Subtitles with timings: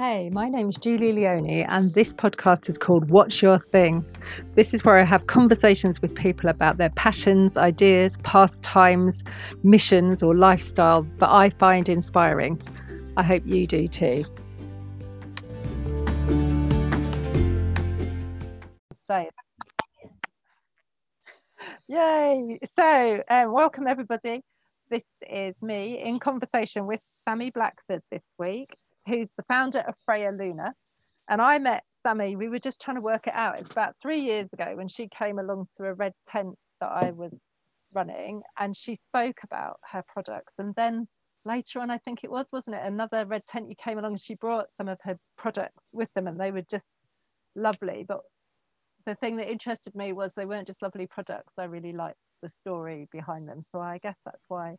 [0.00, 4.06] Hey, my name is Julie Leone, and this podcast is called What's Your Thing?
[4.54, 9.24] This is where I have conversations with people about their passions, ideas, pastimes,
[9.64, 12.60] missions, or lifestyle that I find inspiring.
[13.16, 14.22] I hope you do too.
[19.10, 19.28] So,
[21.88, 22.60] yay!
[22.76, 24.42] So, um, welcome everybody.
[24.90, 28.76] This is me in conversation with Sammy Blackford this week
[29.08, 30.74] who's the founder of Freya Luna.
[31.28, 33.58] And I met Sammy, we were just trying to work it out.
[33.58, 37.10] It's about three years ago when she came along to a red tent that I
[37.10, 37.32] was
[37.92, 40.52] running and she spoke about her products.
[40.58, 41.08] And then
[41.44, 42.82] later on, I think it was, wasn't it?
[42.84, 46.28] Another red tent, you came along and she brought some of her products with them
[46.28, 46.84] and they were just
[47.56, 48.04] lovely.
[48.06, 48.20] But
[49.06, 51.52] the thing that interested me was they weren't just lovely products.
[51.58, 53.64] I really liked the story behind them.
[53.72, 54.76] So I guess that's why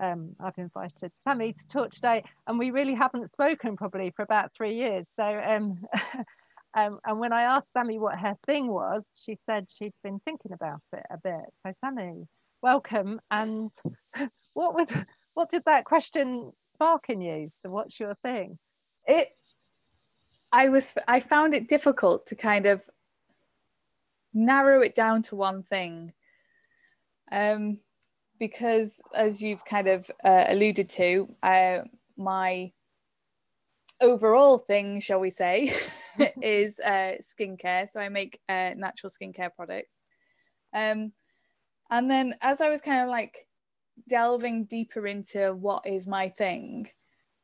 [0.00, 4.52] um, I've invited Sammy to talk today, and we really haven't spoken probably for about
[4.56, 5.06] three years.
[5.18, 5.80] So, um,
[6.76, 10.52] um, and when I asked Sammy what her thing was, she said she'd been thinking
[10.52, 11.44] about it a bit.
[11.66, 12.26] So, Sammy,
[12.62, 13.20] welcome.
[13.30, 13.70] And
[14.54, 14.88] what was
[15.34, 17.50] what did that question spark in you?
[17.62, 18.58] So, what's your thing?
[19.06, 19.28] It,
[20.52, 22.88] I was, I found it difficult to kind of
[24.32, 26.12] narrow it down to one thing.
[27.30, 27.78] Um,
[28.38, 31.80] because as you've kind of uh, alluded to, uh,
[32.16, 32.72] my
[34.00, 35.72] overall thing, shall we say,
[36.42, 37.88] is uh, skincare.
[37.88, 40.00] So I make uh, natural skincare products.
[40.74, 41.12] Um,
[41.90, 43.46] and then as I was kind of like
[44.08, 46.88] delving deeper into what is my thing,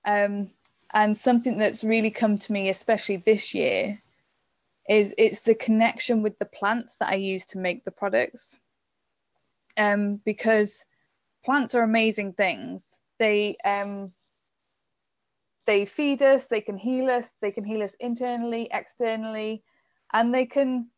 [0.05, 0.51] um,
[0.93, 4.03] and something that's really come to me, especially this year,
[4.89, 8.57] is it's the connection with the plants that I use to make the products
[9.77, 10.85] um, because
[11.45, 12.99] plants are amazing things.
[13.19, 14.13] They um,
[15.67, 19.63] they feed us, they can heal us, they can heal us internally, externally,
[20.13, 20.89] and they can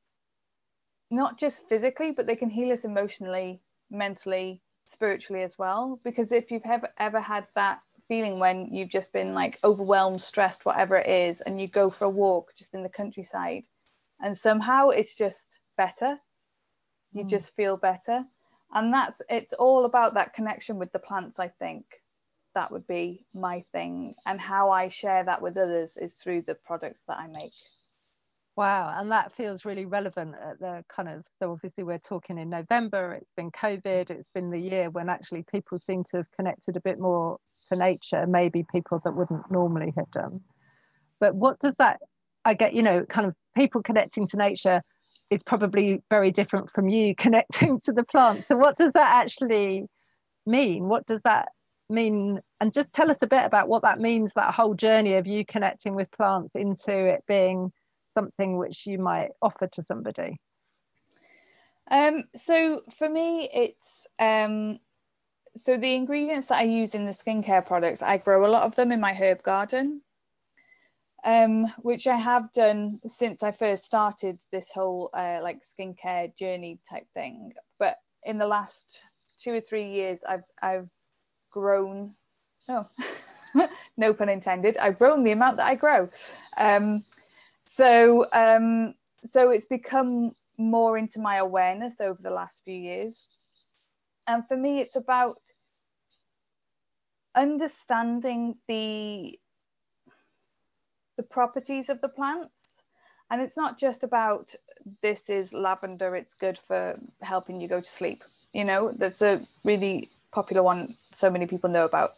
[1.10, 3.60] not just physically, but they can heal us emotionally,
[3.90, 6.00] mentally, spiritually as well.
[6.02, 10.64] Because if you've ever ever had that feeling when you've just been like overwhelmed, stressed,
[10.64, 13.64] whatever it is, and you go for a walk just in the countryside,
[14.20, 16.18] and somehow it's just better,
[17.12, 17.28] you mm.
[17.28, 18.24] just feel better
[18.72, 21.84] and that's it's all about that connection with the plants i think.
[22.54, 24.14] That would be my thing.
[24.24, 27.52] And how i share that with others is through the products that i make.
[28.56, 28.94] Wow.
[28.98, 33.12] And that feels really relevant at the kind of so obviously we're talking in november
[33.12, 36.80] it's been covid it's been the year when actually people seem to have connected a
[36.80, 37.36] bit more
[37.68, 40.40] to nature maybe people that wouldn't normally have done.
[41.20, 42.00] But what does that
[42.46, 44.80] i get you know kind of people connecting to nature
[45.30, 48.46] is probably very different from you connecting to the plant.
[48.46, 49.86] So, what does that actually
[50.46, 50.88] mean?
[50.88, 51.48] What does that
[51.88, 52.40] mean?
[52.60, 55.44] And just tell us a bit about what that means that whole journey of you
[55.44, 57.72] connecting with plants into it being
[58.14, 60.38] something which you might offer to somebody.
[61.90, 64.80] Um, so, for me, it's um,
[65.54, 68.74] so the ingredients that I use in the skincare products, I grow a lot of
[68.76, 70.02] them in my herb garden
[71.24, 76.78] um, which I have done since I first started this whole uh, like skincare journey
[76.88, 77.52] type thing.
[77.78, 79.04] But in the last
[79.38, 80.88] two or three years, I've I've
[81.50, 82.14] grown.
[82.68, 82.86] No,
[83.96, 84.76] no pun intended.
[84.76, 86.08] I've grown the amount that I grow.
[86.56, 87.04] Um,
[87.64, 88.94] so um,
[89.24, 93.28] so it's become more into my awareness over the last few years.
[94.26, 95.36] And for me, it's about
[97.34, 99.38] understanding the
[101.30, 102.82] properties of the plants.
[103.30, 104.54] And it's not just about
[105.02, 108.22] this is lavender, it's good for helping you go to sleep.
[108.52, 112.14] You know, that's a really popular one so many people know about.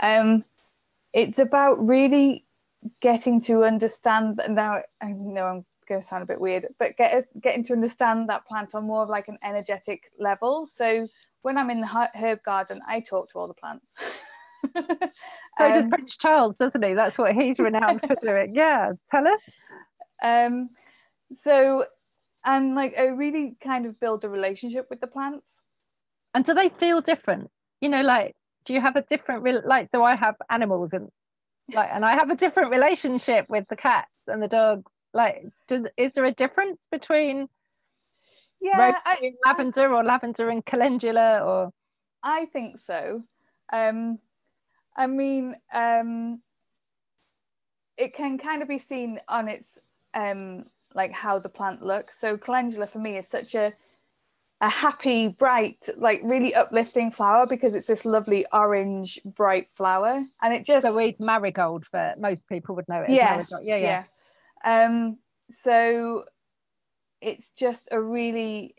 [0.00, 0.44] Um,
[1.12, 2.44] it's about really
[3.00, 7.26] getting to understand now I know I'm going to sound a bit weird, but get,
[7.40, 10.66] getting to understand that plant on more of like an energetic level.
[10.66, 11.06] So
[11.42, 13.96] when I'm in the herb garden, I talk to all the plants.
[15.58, 16.94] so um, does Prince Charles, doesn't he?
[16.94, 18.54] That's what he's renowned for doing.
[18.54, 19.40] Yeah, tell us.
[20.22, 20.68] Um,
[21.32, 21.86] so,
[22.44, 25.60] and like I really kind of build a relationship with the plants.
[26.34, 27.50] And do they feel different?
[27.80, 28.34] You know, like,
[28.64, 29.88] do you have a different re- like?
[29.94, 31.08] So I have animals and
[31.72, 34.90] like, and I have a different relationship with the cats and the dogs.
[35.12, 37.48] Like, do, is there a difference between
[38.60, 41.70] yeah, I, lavender or lavender and calendula or?
[42.22, 43.22] I think so.
[43.72, 44.18] Um,
[44.96, 46.40] I mean, um,
[47.96, 49.78] it can kind of be seen on its
[50.14, 52.18] um, like how the plant looks.
[52.20, 53.72] So calendula for me is such a
[54.60, 60.54] a happy, bright, like really uplifting flower because it's this lovely orange, bright flower, and
[60.54, 63.10] it just so we'd marigold for most people would know it.
[63.10, 64.04] Yeah, yeah, yeah.
[64.64, 64.84] yeah.
[64.84, 65.18] Um,
[65.50, 66.24] so
[67.20, 68.76] it's just a really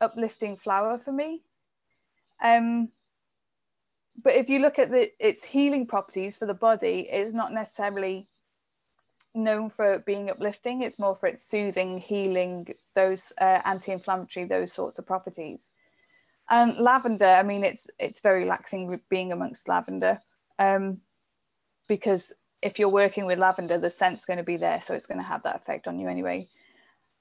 [0.00, 1.42] uplifting flower for me.
[2.42, 2.88] Um,
[4.20, 8.26] but if you look at the its healing properties for the body, it's not necessarily
[9.34, 10.82] known for being uplifting.
[10.82, 15.70] It's more for its soothing, healing, those uh, anti-inflammatory, those sorts of properties.
[16.50, 20.20] And lavender, I mean, it's it's very relaxing being amongst lavender,
[20.58, 21.00] um,
[21.88, 25.18] because if you're working with lavender, the scent's going to be there, so it's going
[25.18, 26.46] to have that effect on you anyway.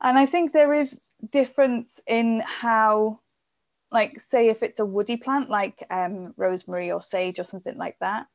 [0.02, 1.00] And I think there is
[1.32, 3.20] difference in how,
[3.92, 7.98] like, say if it's a woody plant like um, rosemary or sage or something like
[8.00, 8.28] that,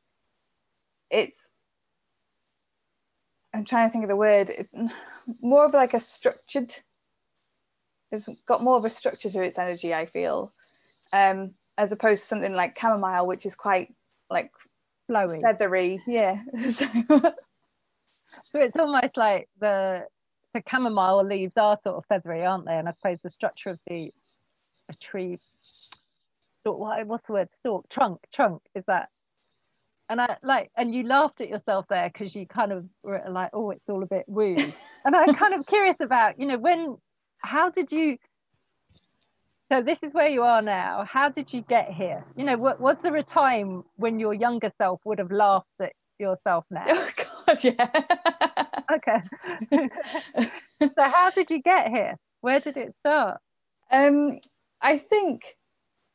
[1.09, 1.49] it's
[3.53, 4.49] I'm trying to think of the word.
[4.49, 4.73] It's
[5.41, 6.75] more of like a structured.
[8.11, 9.93] It's got more of a structure to its energy.
[9.93, 10.53] I feel,
[11.11, 13.93] um, as opposed to something like chamomile, which is quite
[14.29, 14.51] like
[15.09, 16.01] flowy, feathery.
[16.05, 16.41] Yeah.
[16.71, 17.31] so
[18.53, 20.05] it's almost like the
[20.53, 22.77] the chamomile leaves are sort of feathery, aren't they?
[22.77, 24.11] And I suppose the structure of the
[24.89, 25.37] a tree.
[26.63, 27.49] What, what's the word?
[27.59, 28.61] Stalk, trunk, trunk.
[28.75, 29.09] Is that
[30.09, 33.49] and I like, and you laughed at yourself there because you kind of were like,
[33.53, 34.55] oh, it's all a bit woo.
[35.05, 36.97] and I'm kind of curious about, you know, when,
[37.39, 38.17] how did you,
[39.69, 41.05] so this is where you are now.
[41.09, 42.23] How did you get here?
[42.37, 45.93] You know, what, was there a time when your younger self would have laughed at
[46.19, 46.85] yourself now?
[47.49, 47.89] Oh God, yeah.
[48.93, 50.49] okay.
[50.81, 52.17] so how did you get here?
[52.41, 53.39] Where did it start?
[53.89, 54.39] Um,
[54.81, 55.57] I think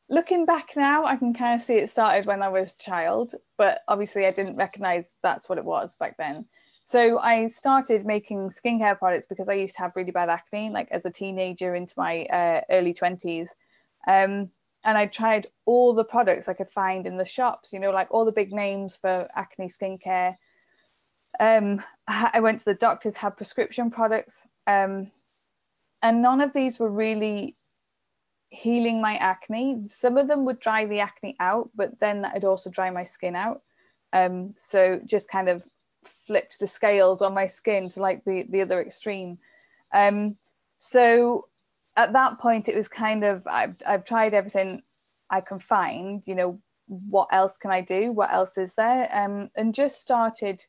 [0.09, 3.35] looking back now, I can kind of see it started when I was a child,
[3.57, 6.47] but obviously I didn't recognize that's what it was back then.
[6.85, 10.89] So I started making skincare products because I used to have really bad acne, like
[10.91, 13.49] as a teenager into my uh, early 20s.
[14.07, 14.51] Um,
[14.85, 18.09] and I tried all the products I could find in the shops, you know, like
[18.11, 20.35] all the big names for acne skincare.
[21.41, 25.11] Um, I went to the doctors, had prescription products, um,
[26.03, 27.57] and none of these were really
[28.53, 29.83] healing my acne.
[29.89, 33.35] Some of them would dry the acne out, but then that'd also dry my skin
[33.35, 33.63] out.
[34.13, 35.65] Um, so just kind of
[36.05, 39.39] flipped the scales on my skin to like the the other extreme.
[39.95, 40.37] Um,
[40.81, 41.49] so
[41.97, 44.83] at that point, it was kind of I've I've tried everything
[45.31, 46.27] I can find.
[46.27, 48.13] You know, what else can I do?
[48.13, 49.09] What else is there?
[49.13, 50.67] Um, and just started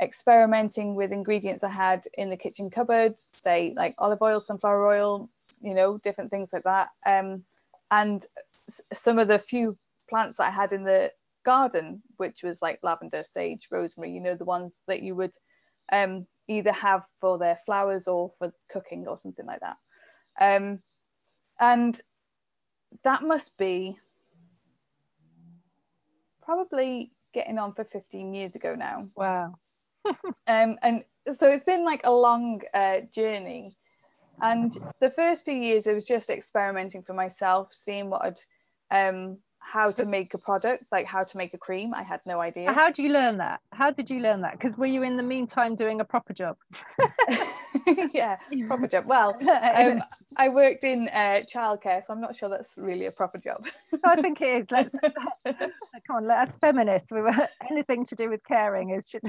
[0.00, 5.30] experimenting with ingredients I had in the kitchen cupboard, say like olive oil, sunflower oil,
[5.64, 6.90] you know, different things like that.
[7.06, 7.44] Um,
[7.90, 8.24] and
[8.92, 9.78] some of the few
[10.08, 11.10] plants that I had in the
[11.44, 15.34] garden, which was like lavender, sage, rosemary, you know, the ones that you would
[15.92, 19.76] um, either have for their flowers or for cooking or something like that.
[20.40, 20.80] Um,
[21.58, 22.00] and
[23.04, 23.96] that must be
[26.42, 29.08] probably getting on for 15 years ago now.
[29.16, 29.54] Wow.
[30.06, 33.74] um, and so it's been like a long uh, journey
[34.42, 38.40] and the first few years, it was just experimenting for myself, seeing what I'd,
[38.90, 41.94] um, how to make a product, like how to make a cream.
[41.94, 42.72] I had no idea.
[42.72, 43.60] How do you learn that?
[43.72, 44.58] How did you learn that?
[44.58, 46.56] Because were you in the meantime doing a proper job?
[48.12, 48.36] yeah,
[48.66, 49.06] proper job.
[49.06, 50.00] Well, um,
[50.36, 53.66] I worked in uh, childcare, so I'm not sure that's really a proper job.
[54.04, 54.66] I think it is.
[54.70, 54.94] Let's
[56.06, 56.26] come on.
[56.26, 57.10] Let's feminists.
[57.10, 59.22] We were anything to do with caring is should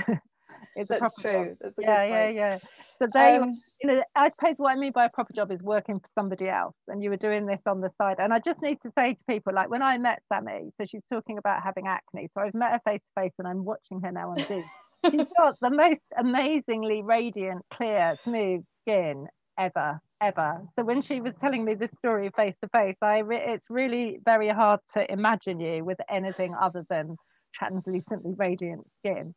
[0.76, 1.56] it's That's true.
[1.62, 2.60] That's yeah, yeah, yeah.
[3.00, 5.62] So they, um, you know, I suppose what I mean by a proper job is
[5.62, 8.18] working for somebody else, and you were doing this on the side.
[8.20, 11.04] And I just need to say to people, like when I met Sammy, so she's
[11.12, 12.30] talking about having acne.
[12.34, 14.64] So I've met her face to face, and I'm watching her now on Zoom.
[15.12, 19.28] she's got the most amazingly radiant, clear, smooth skin
[19.58, 20.62] ever, ever.
[20.78, 24.20] So when she was telling me this story face to face, I re- it's really
[24.26, 27.18] very hard to imagine you with anything other than
[27.54, 29.34] translucently radiant skin.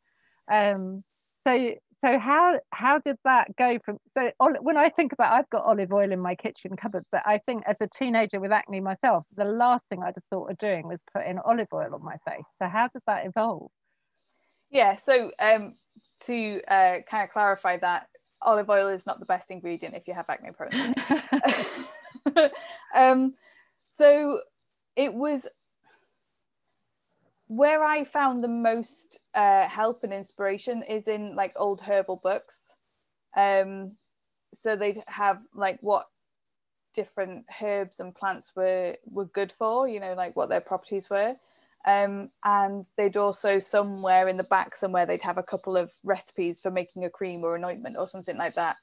[0.50, 1.04] Um,
[1.46, 4.30] so so how how did that go from so
[4.60, 7.62] when i think about i've got olive oil in my kitchen cupboard but i think
[7.66, 10.98] as a teenager with acne myself the last thing i'd have thought of doing was
[11.12, 12.44] putting olive oil on my face.
[12.62, 13.70] So how did that evolve?
[14.70, 15.74] Yeah so um
[16.26, 18.08] to uh, kind of clarify that
[18.42, 20.94] olive oil is not the best ingredient if you have acne prone.
[22.94, 23.34] Um
[23.88, 24.40] so
[24.96, 25.46] it was
[27.48, 32.74] where I found the most uh, help and inspiration is in like old herbal books.
[33.36, 33.92] Um,
[34.54, 36.06] so they'd have like what
[36.94, 41.34] different herbs and plants were were good for, you know, like what their properties were.
[41.86, 46.60] Um, and they'd also somewhere in the back somewhere they'd have a couple of recipes
[46.60, 48.76] for making a cream or an ointment or something like that.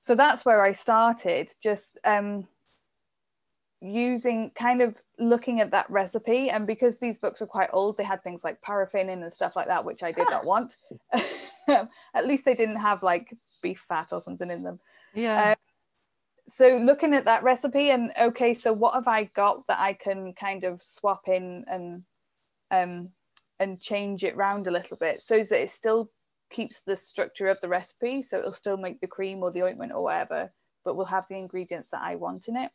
[0.00, 2.46] So that's where I started, just um,
[3.80, 8.04] using kind of looking at that recipe and because these books are quite old they
[8.04, 10.76] had things like paraffin in and stuff like that which i did not want.
[11.68, 14.80] At least they didn't have like beef fat or something in them.
[15.14, 15.52] Yeah.
[15.52, 15.54] Uh,
[16.50, 20.32] so looking at that recipe and okay so what have i got that i can
[20.32, 22.04] kind of swap in and
[22.72, 23.10] um
[23.60, 26.10] and change it round a little bit so that it still
[26.50, 29.92] keeps the structure of the recipe so it'll still make the cream or the ointment
[29.92, 30.50] or whatever
[30.84, 32.72] but we'll have the ingredients that i want in it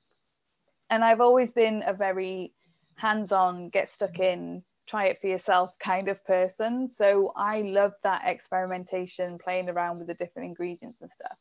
[0.90, 2.54] and I've always been a very
[2.96, 6.88] hands on, get stuck in, try it for yourself kind of person.
[6.88, 11.38] So I love that experimentation, playing around with the different ingredients and stuff.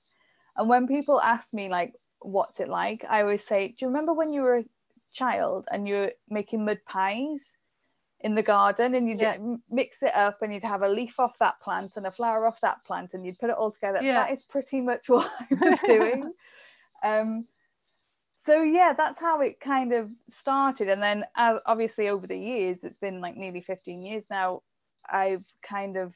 [0.56, 3.04] And when people ask me, like, what's it like?
[3.08, 4.64] I always say, Do you remember when you were a
[5.12, 7.56] child and you were making mud pies?
[8.24, 9.36] in the garden and you'd yeah.
[9.70, 12.58] mix it up and you'd have a leaf off that plant and a flower off
[12.62, 13.98] that plant and you'd put it all together.
[14.00, 14.14] Yeah.
[14.14, 16.32] That is pretty much what I was doing.
[17.04, 17.46] um,
[18.44, 20.88] so yeah that's how it kind of started.
[20.88, 24.62] And then uh, obviously over the years it's been like nearly 15 years now
[25.10, 26.14] i've kind of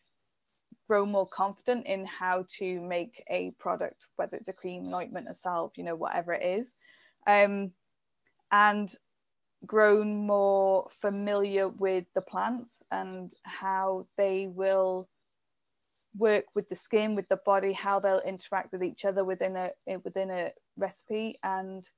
[0.88, 5.28] grown more confident in how to make a product whether it's a cream an ointment
[5.28, 6.72] a salve you know whatever it is.
[7.26, 7.72] Um,
[8.50, 8.90] and
[9.66, 15.08] grown more familiar with the plants and how they will
[16.16, 19.70] work with the skin with the body how they'll interact with each other within a
[20.04, 21.38] within a recipe.
[21.42, 21.88] And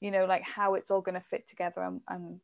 [0.00, 2.40] you know like how it's all going to fit together and, and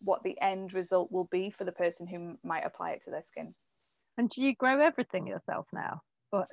[0.00, 3.22] what the end result will be for the person who might apply it to their
[3.22, 3.54] skin.
[4.16, 6.02] And do you grow everything yourself now?
[6.32, 6.46] Or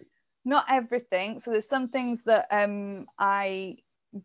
[0.43, 1.39] not everything.
[1.39, 3.77] So there's some things that um i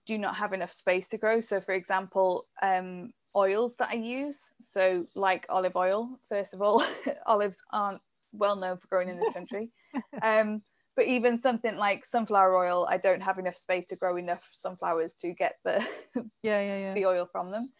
[0.07, 1.41] do not have enough space to grow.
[1.41, 4.53] So for example um oils that i use.
[4.61, 6.85] So like olive oil first of all
[7.27, 8.01] olives aren't
[8.33, 9.71] well known for growing in this country.
[10.23, 10.63] Um
[10.97, 15.15] but even something like sunflower oil i don't have enough space to grow enough sunflowers
[15.15, 15.77] to get the
[16.43, 16.95] yeah yeah, yeah.
[16.95, 17.71] the oil from them.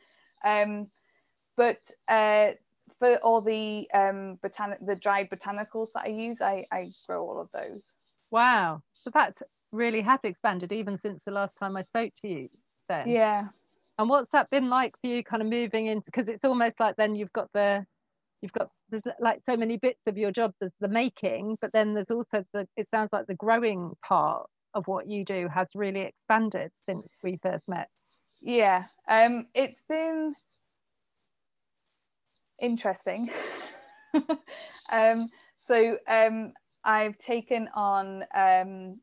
[0.45, 0.87] Um,
[1.57, 2.53] but uh,
[2.99, 7.41] for all the um botanic the dried botanicals that i use i i grow all
[7.41, 7.95] of those.
[8.31, 8.83] Wow.
[8.93, 9.37] So that
[9.73, 12.49] really has expanded even since the last time i spoke to you
[12.89, 13.09] then.
[13.09, 13.49] Yeah.
[13.99, 16.97] And what's that been like for you kind of moving into because it's almost like
[16.97, 17.85] then you've got the
[18.41, 21.95] you've got there's like so many bits of your job there's the making but then
[21.95, 26.01] there's also the it sounds like the growing part of what you do has really
[26.01, 27.89] expanded since we first met
[28.41, 30.35] yeah um it's been
[32.61, 33.31] interesting
[34.93, 35.29] um
[35.59, 36.53] so um
[36.85, 38.99] i've taken on um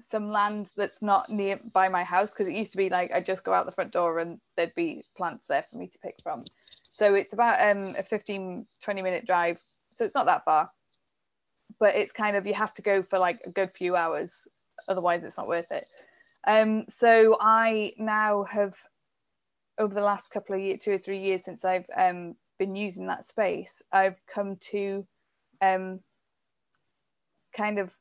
[0.00, 3.26] some land that's not near by my house because it used to be like I'd
[3.26, 6.16] just go out the front door and there'd be plants there for me to pick
[6.22, 6.44] from.
[7.00, 9.58] So it's about um, a 15, 20 minute drive.
[9.90, 10.70] So it's not that far.
[11.78, 14.46] But it's kind of, you have to go for like a good few hours.
[14.86, 15.86] Otherwise, it's not worth it.
[16.46, 18.74] Um, so I now have,
[19.78, 23.06] over the last couple of years, two or three years since I've um, been using
[23.06, 25.06] that space, I've come to
[25.62, 26.00] um,
[27.56, 27.96] kind of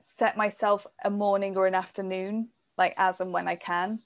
[0.00, 4.00] set myself a morning or an afternoon, like as and when I can.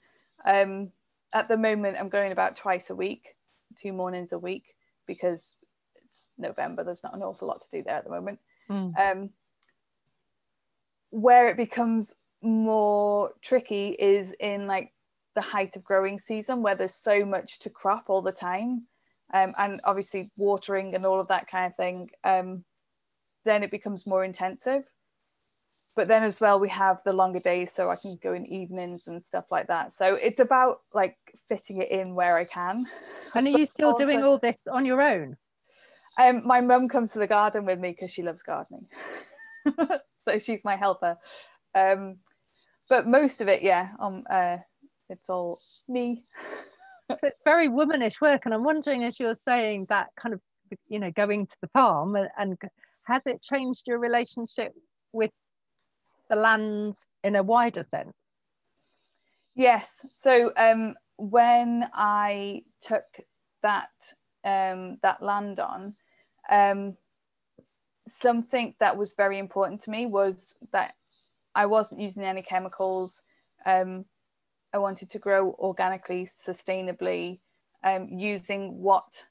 [0.45, 0.91] Um,
[1.33, 3.35] at the moment i'm going about twice a week
[3.81, 4.63] two mornings a week
[5.05, 5.55] because
[6.05, 6.83] it's november.
[6.83, 8.39] There's not an awful lot to do there at the moment.
[8.69, 8.99] Mm.
[8.99, 9.29] um,
[11.09, 14.93] where it becomes more tricky is in like
[15.35, 18.85] the height of growing season where there's so much to crop all the time
[19.33, 22.65] um, and obviously watering and all of that kind of thing um,
[23.45, 24.83] then it becomes more intensive
[25.97, 29.07] but then as well we have the longer days so i can go in evenings
[29.07, 29.91] and stuff like that.
[29.91, 31.17] So it's about like
[31.49, 32.85] fitting it in where i can.
[33.35, 35.35] And are you still also, doing all this on your own?
[36.17, 38.87] Um, my mum comes to the garden with me because she loves gardening.
[40.25, 41.17] So she's my helper.
[41.73, 42.17] Um,
[42.89, 44.57] but most of it yeah um, uh,
[45.09, 46.25] it's all me.
[47.09, 50.41] So it's very womanish work and i'm wondering as you're saying that kind of
[50.89, 52.57] you know going to the farm and, and
[53.03, 54.73] has it changed your relationship
[55.13, 55.31] with
[56.29, 58.13] the land in a wider sense?
[59.55, 60.05] Yes.
[60.13, 63.05] So um, when I took
[63.63, 63.89] that
[64.43, 65.95] um, that land on,
[66.49, 66.95] um,
[68.07, 70.93] something that was very important to me was that
[71.55, 73.23] I wasn't using any chemicals.
[73.65, 74.05] Um,
[74.73, 77.39] I wanted to grow organically, sustainably,
[77.83, 79.25] um, using what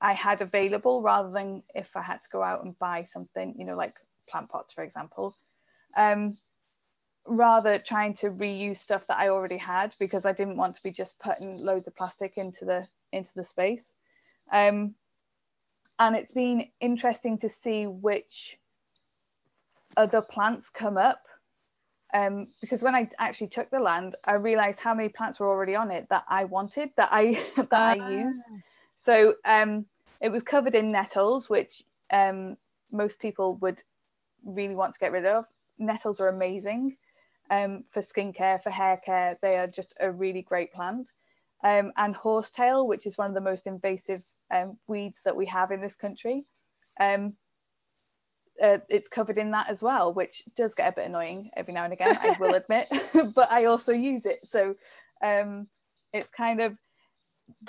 [0.00, 3.64] I had available rather than if I had to go out and buy something, you
[3.64, 3.94] know, like
[4.28, 5.36] plant pots, for example
[5.96, 6.38] um,
[7.26, 10.90] rather trying to reuse stuff that I already had because I didn't want to be
[10.90, 13.94] just putting loads of plastic into the into the space.
[14.52, 14.94] Um,
[15.98, 18.58] and it's been interesting to see which
[19.96, 21.22] other plants come up
[22.14, 25.74] um, because when I actually took the land, I realized how many plants were already
[25.74, 28.48] on it that I wanted that I that I use.
[28.50, 28.56] Ah.
[28.96, 29.86] So um,
[30.20, 31.82] it was covered in nettles, which
[32.12, 32.56] um,
[32.92, 33.82] most people would
[34.44, 35.46] really want to get rid of.
[35.78, 36.96] Nettles are amazing
[37.50, 39.38] um, for skincare, for hair care.
[39.42, 41.10] They are just a really great plant.
[41.62, 45.70] Um, and horsetail, which is one of the most invasive um, weeds that we have
[45.70, 46.44] in this country.
[47.00, 47.34] Um,
[48.62, 51.84] uh, it's covered in that as well, which does get a bit annoying every now
[51.84, 52.88] and again, I will admit,
[53.34, 54.44] but I also use it.
[54.44, 54.74] So
[55.24, 55.68] um,
[56.12, 56.78] it's kind of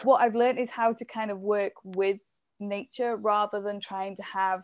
[0.04, 2.20] what I've learned is how to kind of work with
[2.60, 4.64] nature rather than trying to have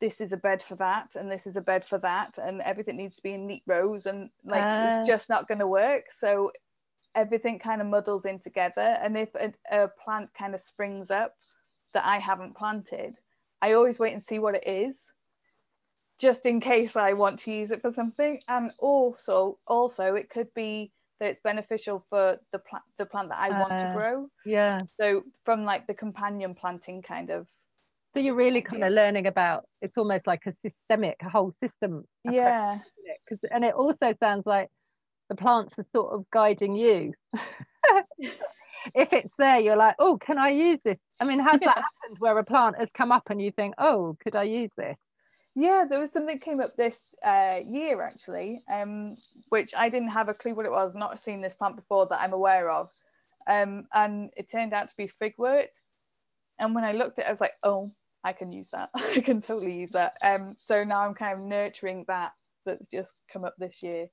[0.00, 2.96] this is a bed for that and this is a bed for that and everything
[2.96, 5.12] needs to be in neat rows and like uh, it's ah.
[5.12, 6.06] just not going to work.
[6.12, 6.52] So
[7.14, 11.34] everything kind of muddles in together and if a, a, plant kind of springs up
[11.94, 13.14] that i haven't planted
[13.62, 15.06] i always wait and see what it is
[16.18, 18.40] just in case i want to use it for something.
[18.48, 23.38] And also also it could be that it's beneficial for the plant the plant that
[23.38, 24.28] i want uh, to grow.
[24.44, 24.82] yeah.
[24.98, 27.46] So from like the companion planting kind of
[28.16, 32.04] so you're really kind of learning about it's almost like a systemic a whole system
[32.24, 32.74] yeah.
[33.28, 34.68] because and it also sounds like
[35.28, 37.12] the plants are sort of guiding you.
[38.94, 40.98] If it's there you're like oh can i use this?
[41.20, 44.16] I mean has that happened where a plant has come up and you think oh
[44.22, 44.96] could i use this?
[45.56, 49.16] Yeah there was something came up this uh, year actually um,
[49.48, 52.20] which i didn't have a clue what it was not seen this plant before that
[52.20, 52.90] i'm aware of.
[53.48, 55.66] Um, and it turned out to be figwort
[56.60, 57.90] and when i looked at it i was like oh
[58.26, 58.90] I can use that.
[58.96, 60.16] I can totally use that.
[60.22, 62.32] Um, so now I'm kind of nurturing that
[62.64, 64.08] that's just come up this year.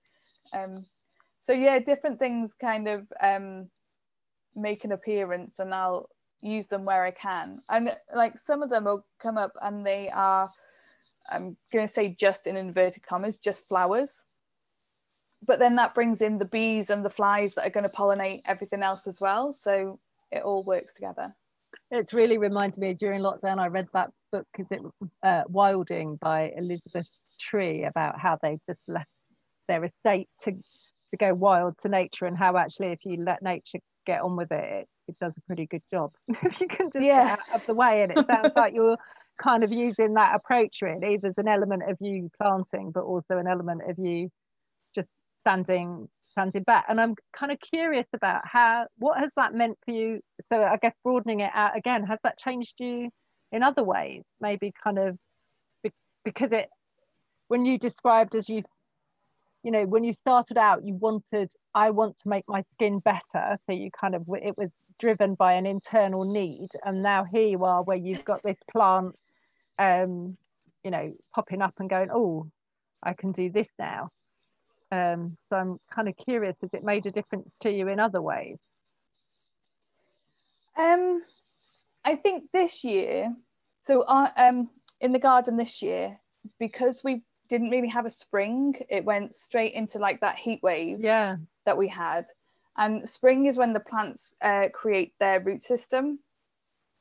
[0.53, 0.85] Um,
[1.41, 3.69] so yeah, different things kind of um,
[4.55, 6.09] make an appearance, and I'll
[6.41, 7.61] use them where I can.
[7.69, 10.47] And like some of them will come up, and they are,
[11.31, 14.23] I'm going to say just in inverted commas, just flowers.
[15.45, 18.43] But then that brings in the bees and the flies that are going to pollinate
[18.45, 19.53] everything else as well.
[19.53, 19.99] So
[20.31, 21.33] it all works together
[21.93, 24.81] it's really reminds me during lockdown i read that book because it
[25.23, 29.07] uh, wilding by elizabeth tree about how they just left
[29.67, 33.79] their estate to to go wild to nature and how actually if you let nature
[34.05, 36.11] get on with it it, it does a pretty good job
[36.43, 37.35] if you can just yeah.
[37.35, 38.97] get out of the way and it sounds like you're
[39.41, 43.47] kind of using that approach really there's an element of you planting but also an
[43.47, 44.29] element of you
[44.93, 45.07] just
[45.41, 49.91] standing standing back and i'm kind of curious about how what has that meant for
[49.91, 50.19] you?
[50.51, 53.09] So i guess broadening it out again has that changed you
[53.51, 54.23] in other ways?
[54.41, 55.17] Maybe kind of
[56.25, 56.69] because it
[57.47, 58.63] when you described as you
[59.63, 63.57] you know when you started out you wanted i want to make my skin better
[63.65, 64.69] so you kind of it was
[64.99, 69.13] driven by an internal need and now here you are where you've got this plant
[69.79, 70.37] um
[70.83, 72.47] you know popping up and going oh
[73.01, 74.09] i can do this now
[74.93, 78.21] um, so I'm kind of curious, has it made a difference to you in other
[78.21, 78.57] ways?
[80.77, 81.21] Um,
[82.05, 83.33] I think this year,
[83.81, 84.69] so uh, um,
[85.01, 86.19] in the garden this year,
[86.59, 90.99] because we didn't really have a spring, it went straight into like that heat wave
[90.99, 91.37] yeah.
[91.65, 92.25] that we had.
[92.77, 96.19] And spring is when the plants uh, create their root system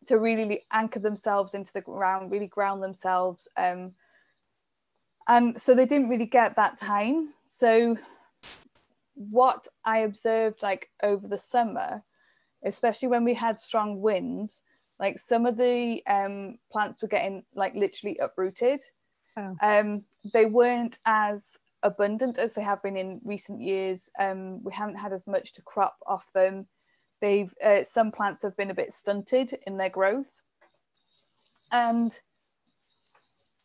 [0.06, 3.48] to really anchor themselves into the ground, really ground themselves.
[3.56, 3.92] Um,
[5.28, 7.34] and so they didn't really get that time.
[7.46, 7.96] So
[9.14, 12.02] what i observed like over the summer
[12.64, 14.62] especially when we had strong winds
[15.02, 18.80] like some of the um, plants were getting like literally uprooted.
[19.36, 19.56] Oh.
[19.60, 24.10] um, they weren't as abundant as they have been in recent years.
[24.20, 26.68] Um, we haven't had as much to crop off them.
[27.20, 30.42] They've uh, some plants have been a bit stunted in their growth.
[31.72, 32.12] And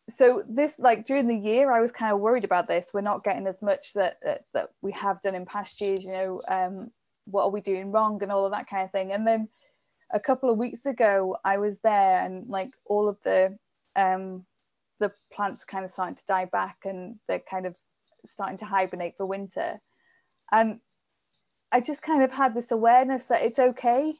[0.09, 2.91] so this like during the year i was kind of worried about this.
[2.93, 6.11] We're not getting as much that that, that we have done in past years you
[6.11, 6.91] know um,
[7.25, 9.11] what are we doing wrong and all of that kind of thing.
[9.11, 9.49] And then
[10.13, 13.57] a couple of weeks ago i was there and like all of the
[13.97, 14.45] um
[15.01, 17.75] the plants kind of starting to die back and they're kind of
[18.25, 19.79] starting to hibernate for winter.
[20.51, 20.79] And
[21.71, 24.13] i just kind of had this awareness that it's okay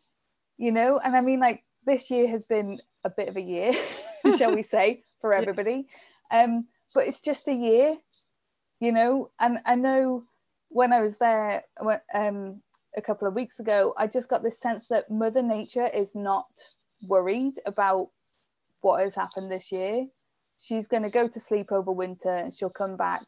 [0.60, 1.00] you know?
[1.04, 3.72] And i mean like this year has been a bit of a year
[4.38, 5.88] shall we say, for everybody.
[6.32, 7.98] Um, but it's just a year,
[8.80, 9.32] you know.
[9.40, 10.24] And I know
[10.70, 11.64] when I was there
[12.14, 12.62] um,
[12.96, 16.48] a couple of weeks ago, I just got this sense that Mother Nature is not
[17.08, 18.10] worried about
[18.82, 20.08] what has happened this year.
[20.60, 23.22] She's going to go to sleep over winter and she'll come back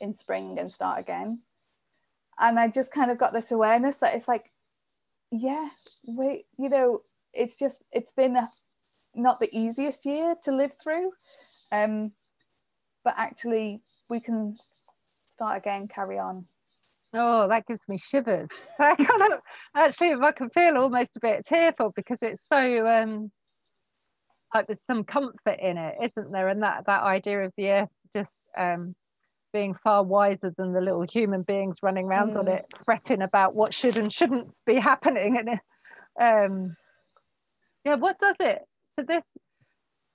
[0.00, 1.40] in spring and start again.
[2.38, 4.50] And I just kind of got this awareness that it's like,
[5.30, 5.68] yeah,
[6.04, 7.02] wait, you know,
[7.32, 8.48] it's just, it's been a
[9.16, 11.10] not the easiest year to live through.
[11.72, 12.12] Um,
[13.04, 14.56] but actually, we can
[15.26, 16.46] start again, carry on.
[17.14, 18.48] Oh, that gives me shivers.
[18.78, 19.40] I kind of
[19.74, 23.30] actually, I can feel almost a bit tearful because it's so um,
[24.54, 26.48] like there's some comfort in it, isn't there?
[26.48, 28.94] And that that idea of the earth just um,
[29.52, 32.40] being far wiser than the little human beings running around mm.
[32.40, 35.38] on it, fretting about what should and shouldn't be happening.
[35.38, 35.60] And
[36.20, 36.76] um,
[37.84, 38.62] yeah, what does it?
[38.98, 39.22] So this,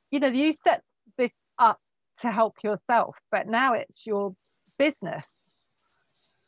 [0.09, 0.81] you know, you set
[1.17, 1.79] this up
[2.19, 4.35] to help yourself, but now it's your
[4.77, 5.27] business.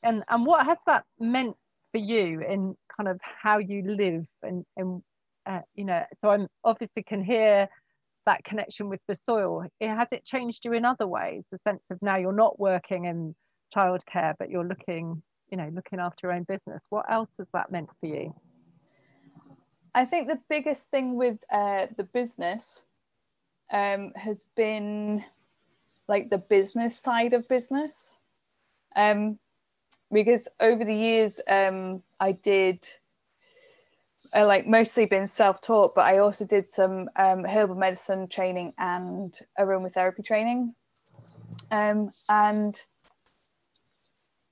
[0.04, 1.56] And and what has that meant
[1.92, 5.02] for you in kind of how you live and and
[5.46, 6.04] uh, you know?
[6.22, 7.68] So I'm obviously can hear
[8.26, 9.66] that connection with the soil.
[9.80, 11.44] It, has it changed you in other ways?
[11.52, 13.36] The sense of now you're not working in
[13.76, 16.84] childcare, but you're looking, you know, looking after your own business.
[16.90, 18.34] What else has that meant for you?
[19.96, 22.84] I think the biggest thing with uh, the business
[23.72, 25.24] um, has been
[26.08, 28.18] like the business side of business.
[28.96, 29.40] Um,
[30.12, 32.88] because over the years, um, I did
[34.36, 39.38] uh, like mostly been self-taught, but I also did some um, herbal medicine training and
[39.60, 40.76] aromatherapy training.
[41.72, 42.80] Um, and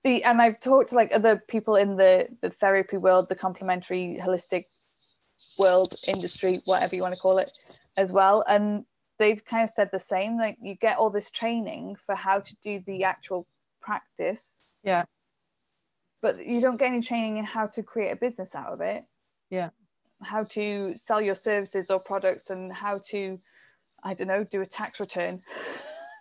[0.03, 4.19] the and I've talked to like other people in the the therapy world, the complementary
[4.21, 4.65] holistic
[5.57, 7.51] world industry, whatever you want to call it,
[7.97, 8.43] as well.
[8.47, 8.85] And
[9.19, 10.37] they've kind of said the same.
[10.37, 13.47] Like you get all this training for how to do the actual
[13.81, 14.61] practice.
[14.83, 15.05] Yeah.
[16.21, 19.03] But you don't get any training in how to create a business out of it.
[19.49, 19.69] Yeah.
[20.21, 23.39] How to sell your services or products and how to,
[24.03, 25.41] I don't know, do a tax return.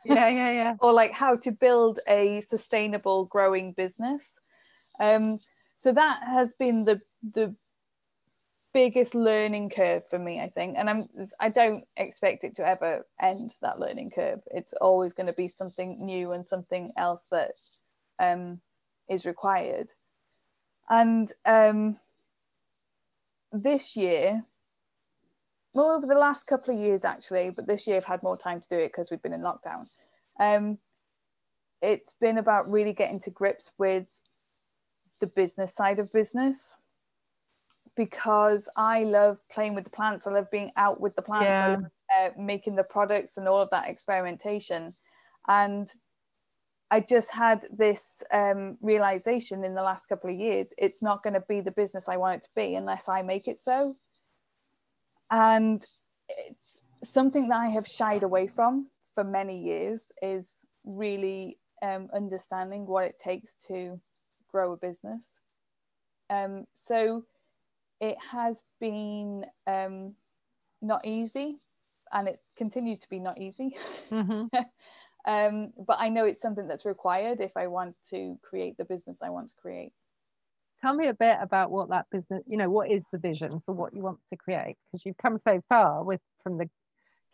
[0.05, 0.75] Yeah, yeah, yeah.
[0.81, 4.39] or like how to build a sustainable growing business.
[4.99, 5.39] Um,
[5.77, 7.01] so that has been the
[7.35, 7.55] the
[8.73, 10.77] biggest learning curve for me i think.
[10.79, 11.09] And i'm
[11.41, 14.41] i don't expect it to ever end that learning curve.
[14.51, 17.53] It's always going to be something new and something else that
[18.19, 18.61] um,
[19.09, 19.95] is required.
[20.89, 21.99] And um,
[23.53, 24.45] this year
[25.73, 28.61] well over the last couple of years actually but this year i've had more time
[28.61, 29.87] to do it because we've been in lockdown.
[30.39, 30.79] Um,
[31.83, 34.19] it's been about really getting to grips with
[35.21, 36.77] the business side of business
[37.97, 40.27] because I love playing with the plants.
[40.27, 41.47] I love being out with the plants.
[41.47, 41.69] Yeah.
[41.69, 41.85] Love,
[42.19, 44.93] uh, making the products and all of that experimentation.
[45.47, 45.89] And
[46.91, 51.35] I just had this um, realization in the last couple of years it's not going
[51.35, 53.97] to be the business I want it to be unless I make it so.
[55.31, 55.85] And
[56.29, 62.87] it's something that I have shied away from for many years is really um, understanding
[62.87, 64.01] what it takes to
[64.51, 65.39] grow a business.
[66.29, 67.25] Um, so
[68.01, 70.15] it has been um,
[70.81, 71.59] not easy
[72.13, 73.77] and it continues to be not easy.
[74.11, 74.47] Mm-hmm.
[75.31, 79.23] um, but I know it's something that's required if I want to create the business
[79.23, 79.93] I want to create.
[80.81, 83.75] Tell me a bit about what that business, you know, what is the vision for
[83.75, 84.77] what you want to create?
[84.87, 86.71] Because you've come so far with from the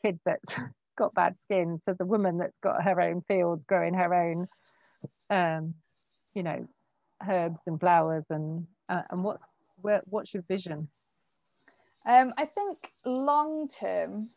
[0.05, 0.57] kid that's
[0.99, 4.49] got bad skin to the woman that's got her own fields growing her own,
[5.31, 5.75] um,
[6.35, 6.67] you know,
[7.27, 9.41] herbs and flowers and uh, and what
[9.81, 10.89] where, what's your vision?
[12.07, 14.31] Um, I think long term,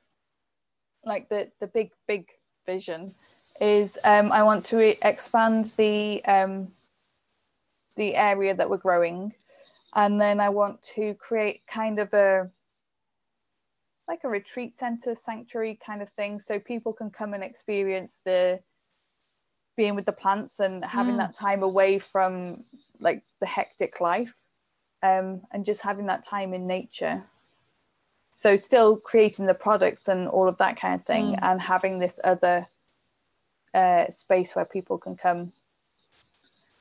[1.06, 2.28] like the the big big
[2.65, 3.13] vision,
[3.62, 6.71] is um, I want to expand the um,
[7.95, 9.34] the area that we're growing,
[9.95, 12.49] and then I want to create kind of a
[14.08, 18.60] like a retreat center sanctuary kind of thing so people can come and experience the
[19.78, 21.19] being with the plants and having mm.
[21.19, 22.63] that time away from
[22.99, 24.34] like the hectic life
[25.01, 27.23] um, and just having that time in nature.
[28.33, 31.39] So still creating the products and all of that kind of thing, mm.
[31.41, 32.67] and having this other
[33.73, 35.51] uh, space where people can come.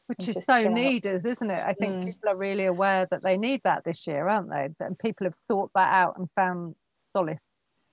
[0.07, 1.59] Which is so needed, isn't it?
[1.59, 2.04] I think mm.
[2.07, 4.68] people are really aware that they need that this year, aren't they?
[4.81, 6.76] And people have sought that out and found
[7.12, 7.40] solace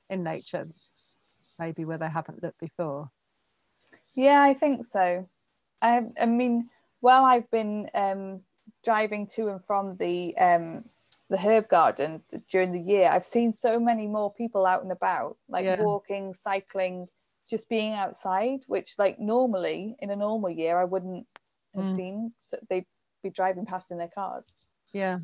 [0.10, 0.66] in nature,
[1.60, 3.10] maybe where they haven't looked before.
[4.16, 5.28] Yeah, I think so.
[5.82, 6.70] I, I mean,
[7.02, 8.42] while I've been um,
[8.86, 10.86] driving to and from the um,
[11.30, 15.38] the herb garden during the year, I've seen so many more people out and about,
[15.50, 15.82] like yeah.
[15.82, 17.08] walking, cycling,
[17.50, 21.26] just being outside, which like normally in a normal year I wouldn't
[21.76, 21.96] have mm.
[21.96, 22.34] seen.
[22.40, 22.86] So they'd
[23.24, 24.54] be driving past in their cars.
[24.94, 25.20] Yeah.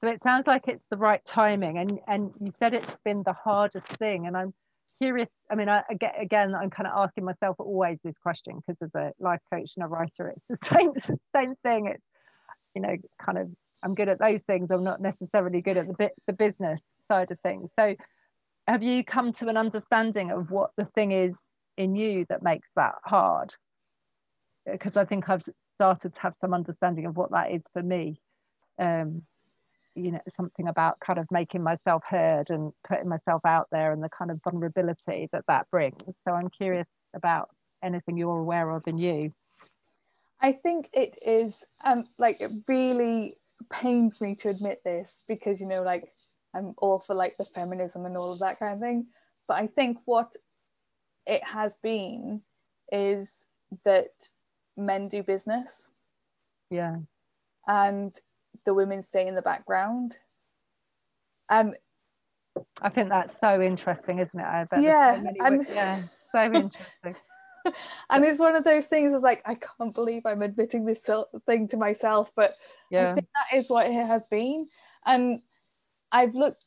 [0.00, 3.34] So it sounds like it's the right timing, and and you said it's been the
[3.34, 4.52] hardest thing, and I'm
[5.00, 5.28] curious.
[5.48, 5.82] I mean, I,
[6.18, 9.84] again, I'm kind of asking myself always this question because as a life coach and
[9.84, 11.86] a writer, it's the same same thing.
[11.86, 12.02] It's
[12.74, 13.48] you know kind of
[13.82, 17.30] i'm good at those things i'm not necessarily good at the bit the business side
[17.30, 17.94] of things so
[18.68, 21.34] have you come to an understanding of what the thing is
[21.76, 23.54] in you that makes that hard
[24.70, 25.44] because I think I've
[25.76, 28.20] started to have some understanding of what that is for me.
[28.78, 29.22] Um,
[29.94, 34.02] you know, something about kind of making myself heard and putting myself out there and
[34.02, 36.00] the kind of vulnerability that that brings.
[36.26, 37.50] So I'm curious about
[37.82, 39.34] anything you're aware of in you.
[40.42, 43.36] I think it is um like it really
[43.72, 46.12] pains me to admit this because you know like
[46.54, 49.06] I'm all for like the feminism and all of that kind of thing.
[49.48, 50.32] But I think what
[51.26, 52.42] it has been
[52.90, 53.46] is
[53.84, 54.10] that
[54.76, 55.88] men do business.
[56.70, 56.96] Yeah.
[57.66, 58.14] And
[58.66, 60.16] the women stay in the background.
[61.48, 61.76] And
[62.80, 64.44] I think that's so interesting, isn't it?
[64.44, 66.02] I bet yeah, so yeah,
[66.32, 67.16] so interesting.
[68.10, 71.08] and it's one of those things of like I can't believe I'm admitting this
[71.46, 72.52] thing to myself, but
[72.90, 73.10] yeah.
[73.10, 74.66] I think that is what it has been.
[75.06, 75.40] And
[76.10, 76.64] I've looked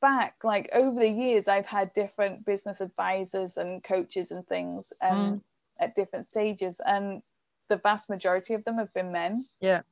[0.00, 5.34] back like over the years I've had different business advisors and coaches and things um,
[5.34, 5.40] mm.
[5.78, 7.22] at different stages and
[7.68, 9.44] the vast majority of them have been men.
[9.60, 9.82] Yeah.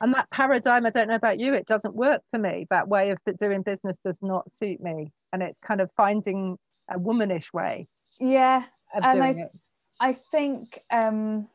[0.00, 2.66] And that paradigm, I don't know about you, it doesn't work for me.
[2.70, 5.12] That way of doing business does not suit me.
[5.32, 6.56] And it's kind of finding
[6.88, 7.88] a womanish way.
[8.18, 8.64] Yeah.
[8.94, 9.56] and I, it.
[10.00, 11.46] I think um,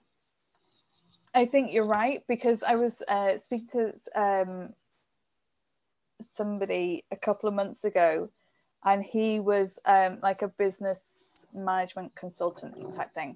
[1.34, 4.74] I think you're right because I was uh, speaking to um,
[6.22, 8.30] somebody a couple of months ago,
[8.86, 13.36] and he was um, like a business management consultant type thing,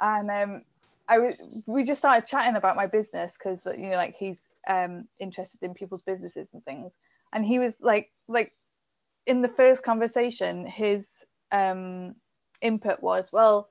[0.00, 0.62] and um,
[1.06, 5.06] I was we just started chatting about my business because you know like he's um,
[5.20, 6.96] interested in people's businesses and things,
[7.34, 8.52] and he was like like
[9.26, 12.14] in the first conversation his um,
[12.62, 13.68] input was well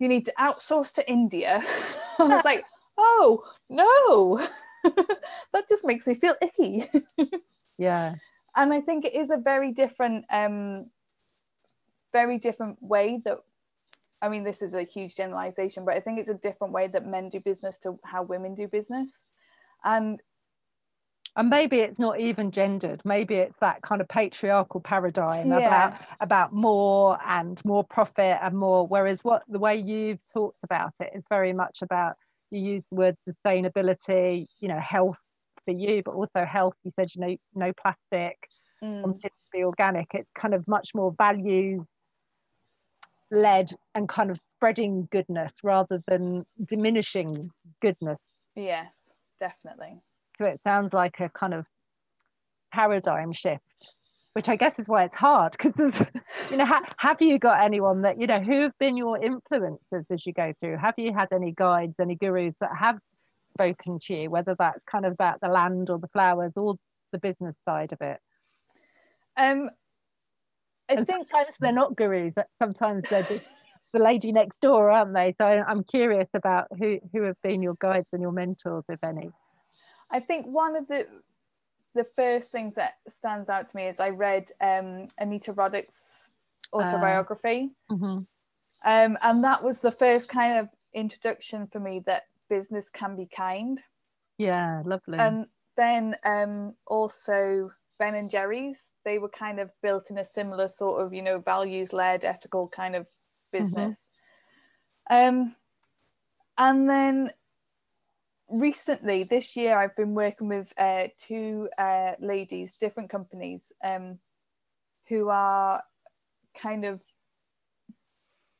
[0.00, 1.62] you need to outsource to India.
[2.18, 2.64] I was like,
[2.98, 4.38] oh no,
[5.52, 6.90] that just makes me feel icky.
[7.78, 8.16] yeah.
[8.56, 10.86] And I think it is a very different, um,
[12.12, 13.38] very different way that
[14.22, 17.06] I mean, this is a huge generalization, but I think it's a different way that
[17.06, 19.24] men do business to how women do business.
[19.82, 20.20] And
[21.36, 25.58] and maybe it's not even gendered maybe it's that kind of patriarchal paradigm yeah.
[25.58, 30.92] about about more and more profit and more whereas what the way you've talked about
[31.00, 32.14] it is very much about
[32.50, 35.18] you use the word sustainability you know health
[35.64, 38.36] for you but also health you said you know no plastic
[38.82, 39.02] mm.
[39.02, 41.92] wanted to be organic it's kind of much more values
[43.30, 48.18] led and kind of spreading goodness rather than diminishing goodness
[48.56, 48.90] yes
[49.38, 50.00] definitely
[50.40, 51.66] to it sounds like a kind of
[52.72, 53.62] paradigm shift
[54.34, 56.00] which I guess is why it's hard because
[56.50, 60.04] you know ha- have you got anyone that you know who have been your influences
[60.10, 60.76] as you go through?
[60.76, 62.98] Have you had any guides any gurus that have
[63.54, 66.76] spoken to you whether that's kind of about the land or the flowers or
[67.12, 68.18] the business side of it?
[69.36, 69.70] Um
[70.88, 73.44] I and think sometimes they're not gurus but sometimes they're just
[73.92, 75.34] the lady next door aren't they?
[75.38, 79.30] So I'm curious about who who have been your guides and your mentors if any
[80.10, 81.06] I think one of the
[81.94, 86.30] the first things that stands out to me is I read um, Anita Roddick's
[86.72, 88.04] autobiography, uh, mm-hmm.
[88.84, 93.26] um, and that was the first kind of introduction for me that business can be
[93.26, 93.82] kind.
[94.38, 95.18] Yeah, lovely.
[95.18, 95.46] And
[95.76, 101.04] then um, also Ben and Jerry's, they were kind of built in a similar sort
[101.04, 103.08] of you know values led, ethical kind of
[103.52, 104.08] business.
[105.10, 105.28] Mm-hmm.
[105.28, 105.56] Um,
[106.56, 107.32] and then
[108.50, 114.18] recently this year i've been working with uh, two uh, ladies different companies um,
[115.08, 115.82] who are
[116.60, 117.02] kind of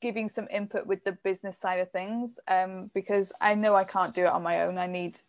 [0.01, 4.15] giving some input with the business side of things um, because i know i can't
[4.15, 4.79] do it on my own.
[4.79, 5.21] I need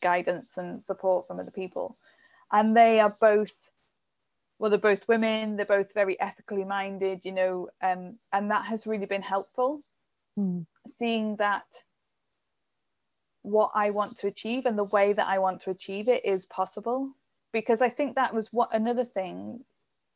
[0.00, 1.96] guidance and support from other people.
[2.50, 3.70] And they are both
[4.58, 8.86] well they're both women they're both very ethically minded you know um, and that has
[8.86, 9.80] really been helpful.
[10.38, 10.64] Mm.
[10.86, 11.64] seeing that
[13.42, 16.46] what I want to achieve and the way that I want to achieve it is
[16.46, 17.10] possible.
[17.52, 19.64] Because I think that was what another thing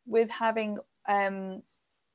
[0.07, 1.63] with having um,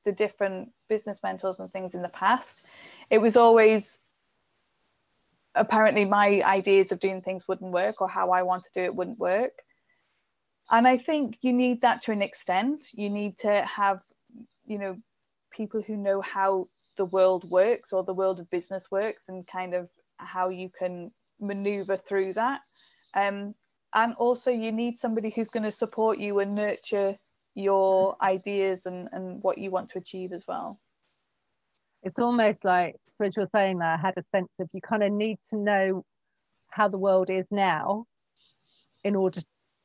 [0.04, 2.62] the different business mentors and things in the past.
[3.10, 3.98] It was always
[5.54, 8.94] apparently my ideas of doing things wouldn't work or how I want to do it
[8.94, 9.62] wouldn't work.
[10.70, 12.86] And I think you need that to an extent.
[12.94, 14.00] You need to have,
[14.66, 14.96] you know,
[15.50, 19.74] people who know how the world works or the world of business works and kind
[19.74, 19.90] of
[20.24, 22.60] how you can maneuver through that.
[23.14, 23.54] Um,
[23.94, 27.16] and also, you need somebody who's going to support you and nurture
[27.54, 30.80] your ideas and, and what you want to achieve as well.
[32.02, 35.12] It's almost like, as you're saying that, I had a sense of you kind of
[35.12, 36.04] need to know
[36.70, 38.06] how the world is now
[39.04, 39.40] in order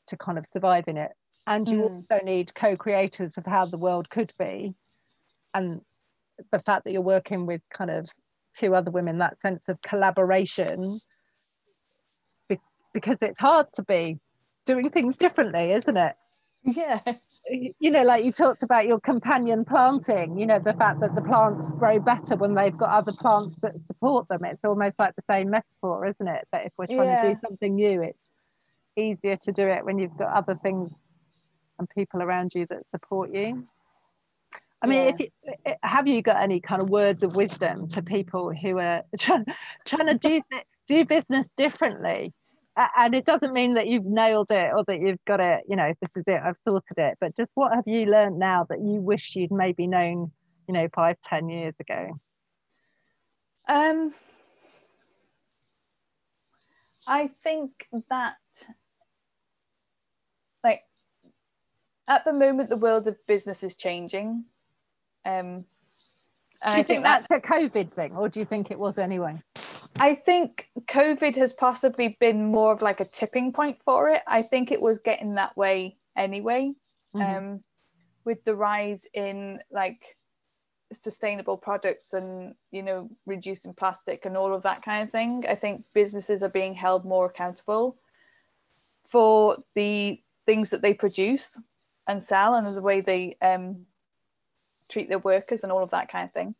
[0.07, 1.11] to kind of survive in it.
[1.45, 1.95] And you mm.
[1.95, 4.73] also need co creators of how the world could be.
[5.53, 5.81] And
[6.51, 8.07] the fact that you're working with kind of
[8.57, 10.99] two other women that sense of collaboration
[12.49, 12.59] be-
[12.93, 14.17] because it's hard to be
[14.65, 16.15] doing things differently isn't it?
[16.63, 16.99] Yeah.
[17.79, 21.21] You know like you talked about your companion planting you know the fact that the
[21.21, 24.43] plants grow better when they've got other plants that support them.
[24.43, 26.45] It's almost like the same metaphor isn't it?
[26.51, 27.19] That if we're trying yeah.
[27.21, 28.19] to do something new it's
[28.97, 30.91] easier to do it when you've got other things
[31.79, 33.67] and people around you that support you
[34.81, 35.09] I mean, yeah.
[35.09, 35.27] if you,
[35.65, 39.45] eh, have you got any kind of words of wisdom to people who are trying,
[39.85, 40.41] trying to do
[40.87, 42.33] do business differently?
[42.95, 45.93] and it doesn't mean that you've nailed it or that you've got it you know
[45.99, 49.01] this is it i've sorted it but just what have you learned now that you
[49.01, 50.31] wish you'd maybe known
[50.67, 52.19] you know five ten years ago
[53.67, 54.13] um
[57.07, 58.35] i think that
[60.63, 60.83] like
[62.07, 64.45] at the moment the world of business is changing
[65.27, 65.65] um
[66.63, 68.97] do you I think, think that's a covid thing or do you think it was
[68.97, 69.41] anyway
[69.99, 74.21] I think COVID has possibly been more of like a tipping point for it.
[74.27, 76.73] I think it was getting that way anyway.
[77.15, 77.37] Mm-hmm.
[77.37, 77.63] Um,
[78.25, 80.17] with the rise in like
[80.93, 85.55] sustainable products and you know reducing plastic and all of that kind of thing i
[85.55, 87.97] think businesses are being held more accountable
[89.05, 91.59] for the things that they produce
[92.07, 93.85] and sell and the way they um,
[94.89, 96.55] treat their workers and all of that kind of thing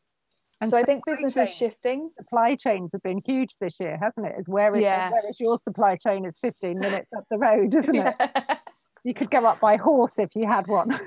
[0.60, 2.10] and so I think business chain, is shifting.
[2.18, 4.40] Supply chains have been huge this year, hasn't it?
[4.40, 5.12] Is where is yeah.
[5.12, 8.16] whereas your supply chain is 15 minutes up the road, isn't it?
[8.28, 8.58] Yeah.
[9.04, 11.00] You could go up by horse if you had one.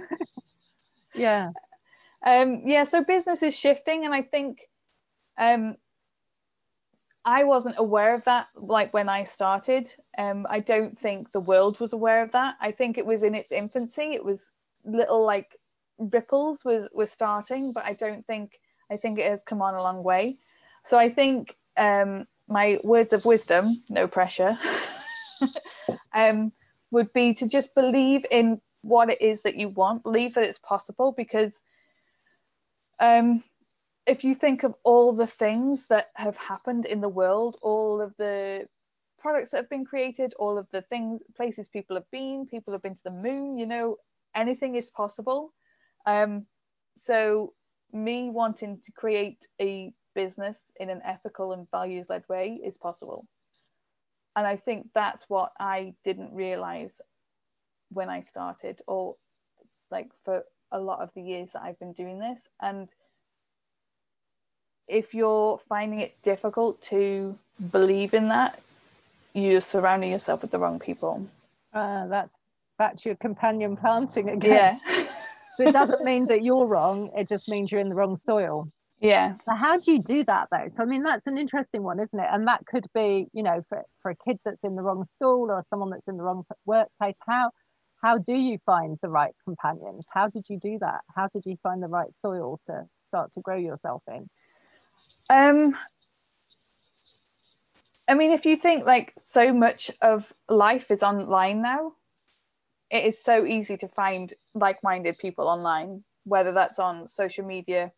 [1.14, 1.50] yeah.
[2.24, 4.60] Um, yeah, so business is shifting, and I think
[5.36, 5.76] um,
[7.24, 9.92] I wasn't aware of that like when I started.
[10.16, 12.54] Um, I don't think the world was aware of that.
[12.58, 14.12] I think it was in its infancy.
[14.12, 14.52] It was
[14.84, 15.56] little like
[16.00, 18.60] ripples was was starting, but I don't think
[18.90, 20.38] I think it has come on a long way.
[20.84, 24.58] So I think um, my words of wisdom, no pressure,
[26.14, 26.52] um,
[26.90, 30.58] would be to just believe in what it is that you want, believe that it's
[30.58, 31.62] possible because
[32.98, 33.44] um,
[34.06, 38.16] if you think of all the things that have happened in the world, all of
[38.16, 38.66] the
[39.18, 42.82] products that have been created, all of the things, places people have been, people have
[42.82, 43.96] been to the moon, you know,
[44.34, 45.52] anything is possible.
[46.06, 46.46] Um,
[46.96, 47.52] so
[47.92, 53.26] me wanting to create a business in an ethical and values led way is possible.
[54.36, 57.00] And I think that's what I didn't realize
[57.90, 59.16] when I started, or
[59.90, 62.48] like for a lot of the years that I've been doing this.
[62.60, 62.88] And
[64.86, 67.38] if you're finding it difficult to
[67.72, 68.60] believe in that,
[69.32, 71.26] you're surrounding yourself with the wrong people.
[71.72, 72.36] Uh, that's
[72.78, 74.78] that's your companion planting again.
[74.84, 74.96] Yeah.
[75.60, 78.68] so it doesn't mean that you're wrong it just means you're in the wrong soil.
[79.00, 79.36] Yeah.
[79.46, 80.68] So how do you do that though?
[80.76, 82.28] So i mean that's an interesting one isn't it?
[82.30, 85.50] And that could be you know for, for a kid that's in the wrong school
[85.50, 87.50] or someone that's in the wrong workplace how
[88.02, 90.04] how do you find the right companions?
[90.08, 91.00] How did you do that?
[91.14, 94.28] How did you find the right soil to start to grow yourself in?
[95.28, 95.76] Um
[98.06, 101.92] i mean if you think like so much of life is online now
[102.90, 107.92] it is so easy to find like-minded people online whether that's on social media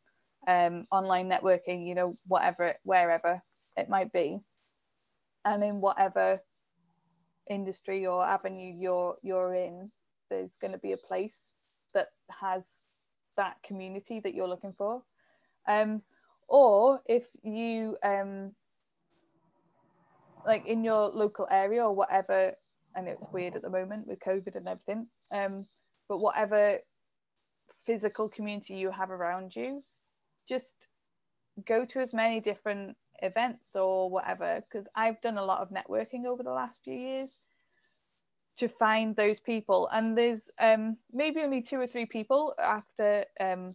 [0.48, 3.40] um, online networking you know whatever wherever
[3.76, 4.38] it might be.
[5.44, 6.40] And in whatever
[7.50, 9.90] industry or avenue you're you're in
[10.30, 11.52] there's going to be a place
[11.94, 12.08] that
[12.40, 12.66] has
[13.36, 15.02] that community that you're looking for.
[15.68, 16.02] Um,
[16.48, 18.52] or if you um,
[20.46, 22.54] like in your local area or whatever
[22.94, 25.08] and it's weird at the moment with COVID and everything.
[25.32, 25.66] Um,
[26.08, 26.78] but whatever
[27.86, 29.82] physical community you have around you,
[30.48, 30.88] just
[31.66, 34.60] go to as many different events or whatever.
[34.60, 37.38] Because I've done a lot of networking over the last few years
[38.58, 43.74] to find those people, and there's um, maybe only two or three people after um,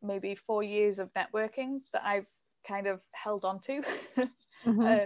[0.00, 2.26] maybe four years of networking that I've
[2.66, 3.82] kind of held on to,
[4.64, 4.80] mm-hmm.
[4.80, 4.98] uh,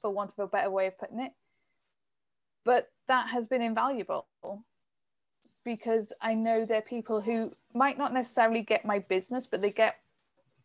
[0.00, 1.32] for want of a better way of putting it
[2.64, 4.26] but that has been invaluable
[5.64, 9.70] because I know there are people who might not necessarily get my business, but they
[9.70, 9.96] get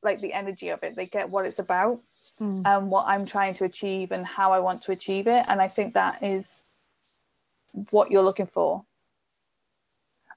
[0.03, 0.95] like the energy of it.
[0.95, 2.01] They get what it's about
[2.39, 2.61] mm.
[2.65, 5.45] and what I'm trying to achieve and how I want to achieve it.
[5.47, 6.63] And I think that is
[7.91, 8.83] what you're looking for.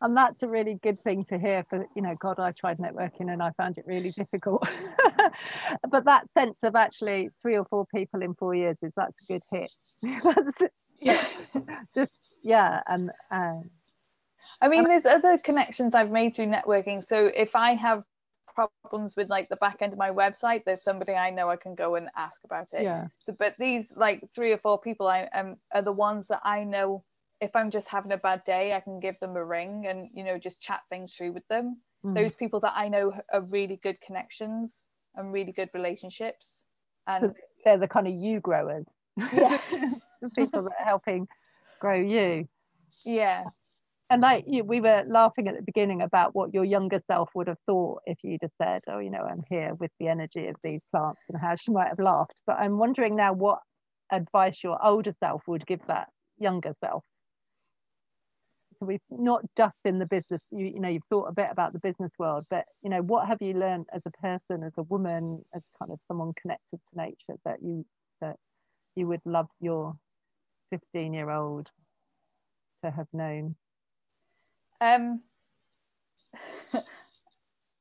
[0.02, 3.30] And that's a really good thing to hear for, you know, God, I tried networking
[3.30, 4.66] and I found it really difficult.
[5.90, 9.32] but that sense of actually three or four people in four years is that's a
[9.32, 9.70] good hit.
[10.24, 10.62] that's
[11.00, 11.26] yeah
[11.94, 13.70] just yeah and um,
[14.60, 18.04] i mean there's other connections i've made through networking so if i have
[18.54, 21.74] problems with like the back end of my website, there's somebody I know I can
[21.74, 22.82] go and ask about it.
[22.82, 23.08] Yeah.
[23.20, 26.64] So, but these like three or four people I am are the ones that I
[26.64, 27.04] know.
[27.40, 30.24] If I'm just having a bad day, I can give them a ring and you
[30.24, 31.80] know just chat things through with them.
[32.04, 32.14] Mm.
[32.14, 34.82] Those people that I know are really good connections
[35.14, 36.64] and really good relationships.
[37.06, 37.34] And
[37.64, 38.86] They're the kind of you growers.
[39.32, 39.58] yeah,
[40.20, 41.26] the people that are helping
[41.80, 42.46] grow you.
[43.04, 43.44] yeah,
[44.10, 47.46] And like you, we were laughing at the beginning about what your younger self would
[47.46, 50.56] have thought if you'd have said, "Oh, you know, I'm here with the energy of
[50.64, 52.40] these plants," and how she might have laughed.
[52.46, 53.60] But I'm wondering now what
[54.10, 56.08] advice your older self would give that
[56.38, 57.04] younger self.
[58.78, 61.72] So we've not just in the business, you, you know, you've thought a bit about
[61.72, 64.82] the business world, but you know, what have you learned as a person, as a
[64.84, 67.84] woman, as kind of someone connected to nature that you
[68.22, 68.36] that
[68.96, 69.94] you would love your
[70.70, 71.70] 15 year old
[72.84, 73.56] to have known?
[74.80, 75.22] Um,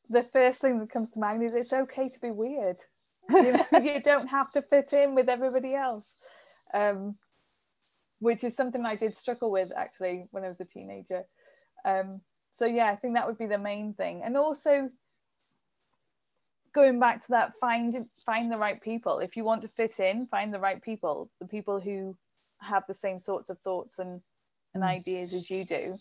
[0.09, 2.77] the first thing that comes to mind is it's okay to be weird.
[3.29, 6.11] You, know, you don't have to fit in with everybody else,
[6.73, 7.15] um,
[8.19, 11.23] which is something I did struggle with actually when I was a teenager.
[11.85, 12.21] Um,
[12.53, 14.89] so yeah, I think that would be the main thing, and also
[16.73, 19.19] going back to that find find the right people.
[19.19, 22.17] If you want to fit in, find the right people, the people who
[22.61, 24.21] have the same sorts of thoughts and
[24.73, 24.87] and Mm.
[24.87, 25.97] ideas as you do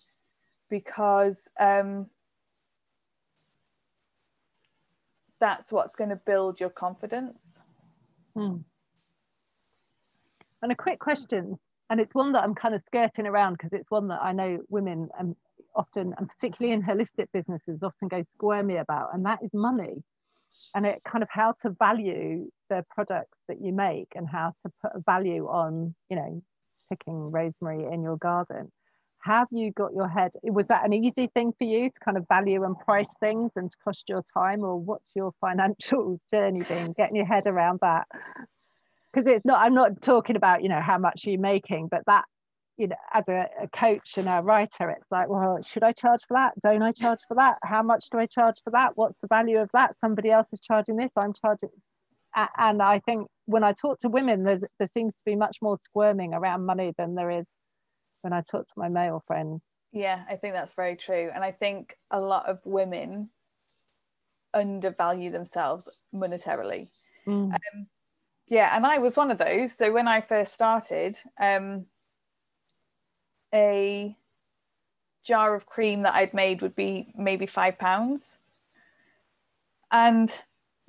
[0.68, 2.10] because um,
[5.40, 7.62] that's what's going to build your confidence.
[8.34, 8.58] Hmm.
[10.60, 13.90] And a quick question, and it's one that I'm kind of skirting around because it's
[13.90, 15.36] one that I know women and
[15.74, 20.02] often, and particularly in holistic businesses, often go squirmy about, and that is money.
[20.74, 24.72] And it kind of how to value the products that you make and how to
[24.82, 26.42] put a value on, you know,
[26.88, 28.72] picking rosemary in your garden.
[29.20, 30.30] Have you got your head?
[30.44, 33.70] Was that an easy thing for you to kind of value and price things and
[33.70, 38.06] to cost your time, or what's your financial journey been getting your head around that?
[39.12, 42.26] Because it's not, I'm not talking about, you know, how much you're making, but that,
[42.78, 46.20] you know, as a, a coach and a writer, it's like, well, should I charge
[46.28, 46.54] for that?
[46.60, 47.58] Don't I charge for that?
[47.64, 48.92] How much do I charge for that?
[48.96, 49.98] What's the value of that?
[49.98, 51.70] Somebody else is charging this, I'm charging.
[52.56, 55.76] And I think when I talk to women, there's, there seems to be much more
[55.76, 57.46] squirming around money than there is
[58.22, 59.64] when I talk to my male friends.
[59.90, 61.30] Yeah, I think that's very true.
[61.34, 63.30] And I think a lot of women
[64.54, 66.90] undervalue themselves monetarily.
[67.26, 67.56] Mm.
[68.46, 69.76] Yeah, and I was one of those.
[69.76, 71.86] So when I first started, um,
[73.54, 74.16] a
[75.24, 78.36] jar of cream that I'd made would be maybe five pounds.
[79.90, 80.30] And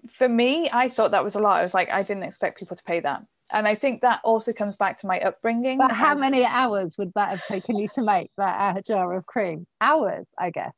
[0.10, 1.60] for me, I thought that was a lot.
[1.60, 3.26] I was like, I didn't expect people to pay that.
[3.52, 5.80] And I think that also comes back to my upbringing.
[5.80, 9.14] But how as- many hours would that have taken you to make that uh, jar
[9.14, 9.66] of cream?
[9.82, 10.74] Hours, I guess.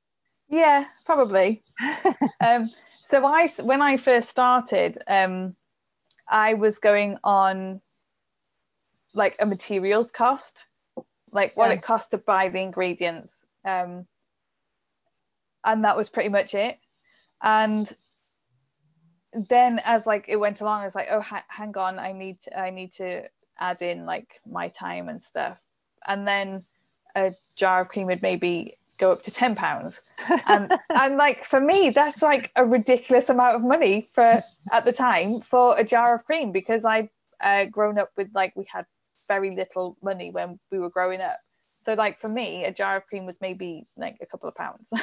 [0.49, 1.63] Yeah, probably.
[2.41, 5.55] um, so I, when I first started, um,
[6.29, 7.81] I was going on
[9.13, 10.65] like a materials cost,
[11.31, 11.75] like what Yeah.
[11.75, 14.07] it cost to buy the ingredients, um,
[15.63, 16.79] and that was pretty much it.
[17.41, 17.91] And
[19.33, 22.41] then as like it went along, I was like, oh, ha- hang on, I need
[22.41, 23.23] to, I need to
[23.59, 25.57] add in like my time and stuff.
[26.05, 26.65] And then
[27.15, 29.99] a jar of cream would maybe go up to ten pounds
[30.47, 34.93] and and like for me that's like a ridiculous amount of money for at the
[34.93, 37.09] time for a jar of cream because i
[37.41, 38.85] uh, grown up with like we had
[39.33, 41.37] very little money when we were growing up.
[41.83, 44.87] So like for me a jar of cream was maybe like a couple of pounds.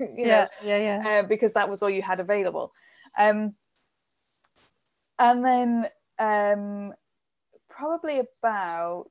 [0.00, 0.98] You yeah, yeah, yeah.
[1.02, 2.70] know uh, because that was all you had available.
[3.18, 3.54] Um
[5.18, 5.88] and then
[6.20, 6.94] um
[7.78, 9.10] probably about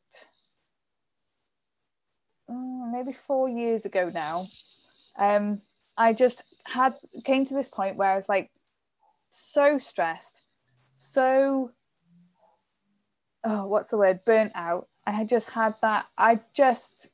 [2.49, 4.43] mm, maybe four years ago now,
[5.17, 5.61] um,
[5.97, 6.93] I just had
[7.25, 8.51] came to this point where I was like
[9.29, 10.41] so stressed,
[10.97, 11.71] so
[13.43, 14.21] oh, what's the word?
[14.25, 14.87] Burnt out.
[15.05, 16.07] I had just had that.
[16.17, 17.09] I just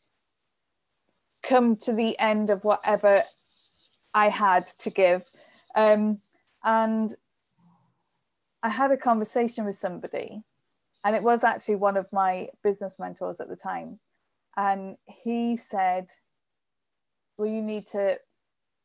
[1.43, 3.21] come to the end of whatever
[4.13, 5.29] I had to give,
[5.75, 6.19] um,
[6.63, 7.13] and
[8.61, 10.43] I had a conversation with somebody,
[11.03, 13.99] and it was actually one of my business mentors at the time
[14.55, 16.09] and he said
[17.37, 18.17] well you need to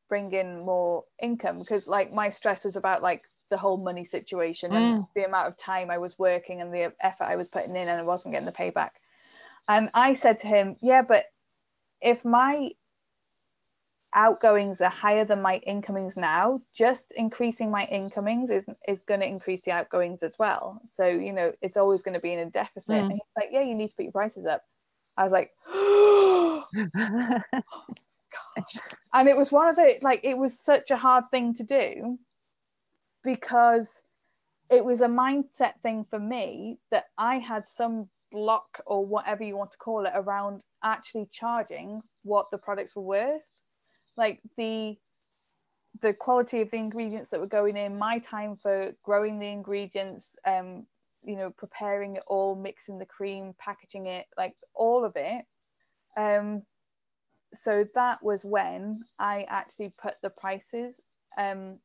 [0.09, 4.73] bring in more income because like my stress was about like the whole money situation
[4.73, 7.89] and the amount of time i was working and the effort i was putting in
[7.89, 8.91] and i wasn't getting the payback.
[9.67, 11.27] And i said to him yeah but
[12.01, 12.71] if my
[14.15, 19.27] outgoings are higher than my incomings now just increasing my incomings is is going to
[19.27, 20.81] increase the outgoings as well.
[20.87, 22.97] So you know it's always going to be in a deficit.
[22.97, 23.01] Mm.
[23.01, 24.63] and he's like yeah you need to put your prices up.
[25.17, 25.51] I was like,
[28.57, 28.65] and
[29.13, 32.19] and it was one of the like it was such a hard thing to do
[33.29, 34.01] because
[34.71, 39.55] it was a mindset thing for me that I had some block or whatever you
[39.55, 43.45] want to call it around actually charging what the products were worth.
[44.17, 44.97] Like the
[46.01, 50.37] the quality of the ingredients that were going in my time for growing the ingredients
[50.47, 50.87] um
[51.25, 55.45] you know preparing it all mixing the cream packaging it like all of it.
[56.17, 56.63] Um
[57.55, 61.01] so that was when i actually put the prices
[61.39, 61.79] um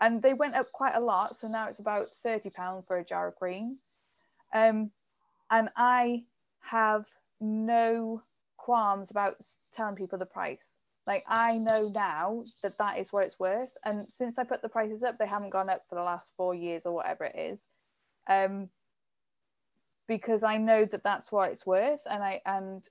[0.00, 3.04] and they went up quite a lot so now it's about 30 pound for a
[3.04, 3.78] jar of cream.
[4.52, 4.90] Um
[5.50, 6.24] and i
[6.60, 7.06] have
[7.40, 8.22] no
[8.56, 9.36] qualms about
[9.74, 10.76] telling people the price.
[11.06, 14.68] Like i know now that that is what it's worth and since i put the
[14.68, 17.66] prices up they haven't gone up for the last four years or whatever it is.
[18.28, 18.70] Um
[20.06, 22.88] because i know that that's what it's worth and i and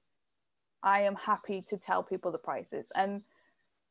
[0.82, 2.92] i am happy to tell people the prices.
[2.96, 3.24] And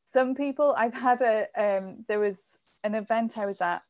[0.05, 3.81] some people i've had a um there was an event i was at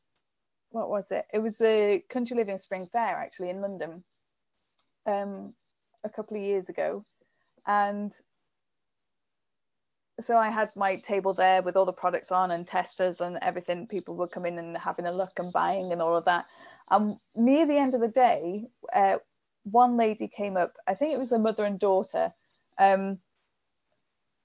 [0.70, 4.04] what was it it was the country living spring fair actually in london
[5.06, 5.54] um
[6.04, 7.04] a couple of years ago
[7.66, 8.20] and
[10.20, 13.86] so I had my table there with all the products on and testers and everything.
[13.86, 16.46] People were coming and having a look and buying and all of that.
[16.90, 19.16] And near the end of the day, uh,
[19.64, 20.74] one lady came up.
[20.86, 22.32] I think it was a mother and daughter.
[22.78, 23.18] Um,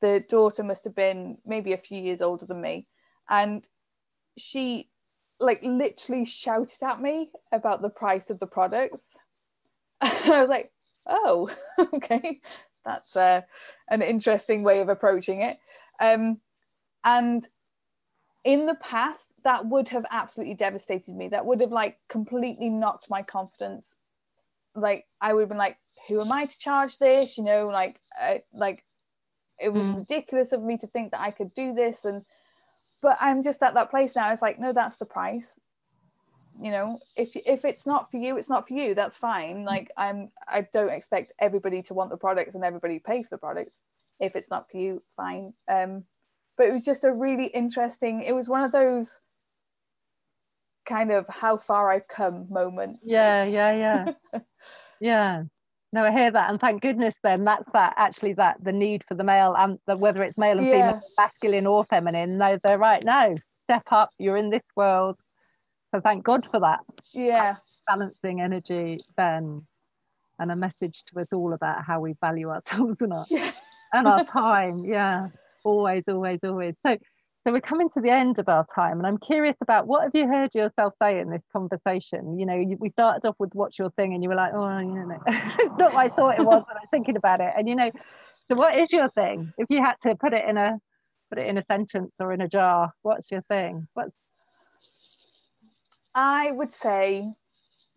[0.01, 2.87] the daughter must have been maybe a few years older than me,
[3.29, 3.63] and
[4.39, 4.89] she
[5.39, 9.17] like literally shouted at me about the price of the products.
[10.01, 10.71] I was like,
[11.05, 11.49] "Oh,
[11.93, 12.41] okay,
[12.85, 13.41] that's uh,
[13.89, 15.59] an interesting way of approaching it.
[15.99, 16.39] Um,
[17.03, 17.47] and
[18.43, 21.27] in the past, that would have absolutely devastated me.
[21.27, 23.97] That would have like completely knocked my confidence.
[24.75, 25.77] Like I would have been like,
[26.07, 28.85] "Who am I to charge this?" You know, like, uh, like
[29.59, 29.97] it was mm.
[29.97, 32.05] ridiculous of me to think that I could do this.
[32.05, 32.23] And
[33.01, 34.31] but I'm just at that place now.
[34.31, 35.59] It's like, no, that's the price.
[36.61, 38.93] You know if if it's not for you it's not for you.
[38.93, 39.63] That's fine.
[39.63, 43.37] Like i'm i don't expect everybody to want the products and everybody pay for the
[43.37, 43.77] products.
[44.19, 45.53] If it's not for you fine.
[45.71, 46.03] Um
[46.57, 49.19] but it was just a really interesting it was one of those
[50.85, 53.03] kind of how far i've come moments.
[53.05, 53.73] Yeah yeah
[54.33, 54.39] yeah.
[54.99, 55.43] Yeah
[55.93, 59.15] no i hear that and thank goodness then that's that actually that the need for
[59.15, 60.91] the male and the, whether it's male and yeah.
[60.91, 63.35] female masculine or feminine no they're right no
[63.65, 65.19] step up you're in this world
[65.93, 66.81] so thank God for that.
[67.13, 67.55] Yeah.
[67.87, 69.65] Balancing energy then
[70.37, 73.25] and a message to us all about how we value ourselves and our,
[73.93, 74.85] and our time.
[74.85, 75.29] Yeah.
[75.63, 76.75] Always, always, always.
[76.85, 76.97] So
[77.49, 80.11] so we're coming to the end of our time and I'm curious about what have
[80.13, 82.37] you heard yourself say in this conversation?
[82.37, 84.77] You know, you, we started off with what's your thing and you were like, oh,
[84.77, 87.51] you know, it's not what I thought it was when I was thinking about it.
[87.57, 87.89] And you know,
[88.47, 89.51] so what is your thing?
[89.57, 90.77] If you had to put it in a
[91.31, 93.87] put it in a sentence or in a jar, what's your thing?
[93.95, 94.11] What's
[96.13, 97.33] I would say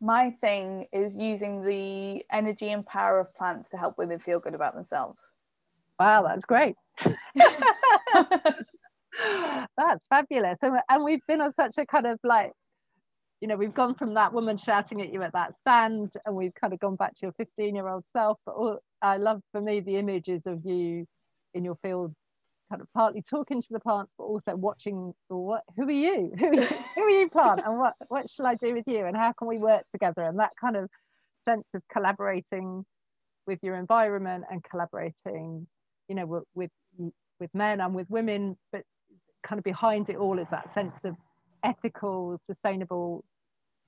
[0.01, 4.55] my thing is using the energy and power of plants to help women feel good
[4.55, 5.31] about themselves.
[6.01, 6.77] Wow, that's great.
[9.77, 10.59] that's fabulous.
[10.63, 12.53] And, and we've been on such a kind of like,
[13.41, 16.55] you know, we've gone from that woman shouting at you at that stand and we've
[16.55, 18.39] kind of gone back to your 15 year old self.
[18.47, 21.07] But all, I love for me the images of you
[21.55, 22.15] in your field
[22.71, 26.33] kind of partly talking to the plants, but also watching what who are you?
[26.39, 27.61] Who, who are you, plant?
[27.67, 29.05] And what what shall I do with you?
[29.05, 30.23] And how can we work together?
[30.23, 30.89] And that kind of
[31.45, 32.85] sense of collaborating
[33.47, 35.67] with your environment and collaborating,
[36.09, 36.71] you know, with with,
[37.41, 38.83] with men and with women, but
[39.43, 41.17] kind of behind it all is that sense of
[41.63, 43.25] ethical, sustainable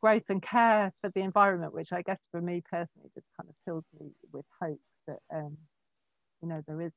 [0.02, 3.54] growth and care for the environment, which I guess for me personally just kind of
[3.64, 5.56] fills me with hope that um,
[6.42, 6.92] you know there is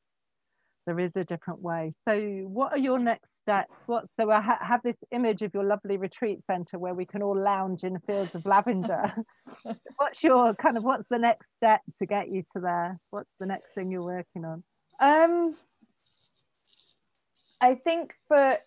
[0.86, 1.94] there is a different way.
[2.08, 3.72] So, what are your next steps?
[3.86, 7.22] What so I ha- have this image of your lovely retreat centre where we can
[7.22, 9.14] all lounge in fields of lavender.
[9.98, 13.00] what's your kind of what's the next step to get you to there?
[13.12, 14.64] What's the next thing you're working on?
[15.00, 15.56] Um,
[17.62, 18.58] I think for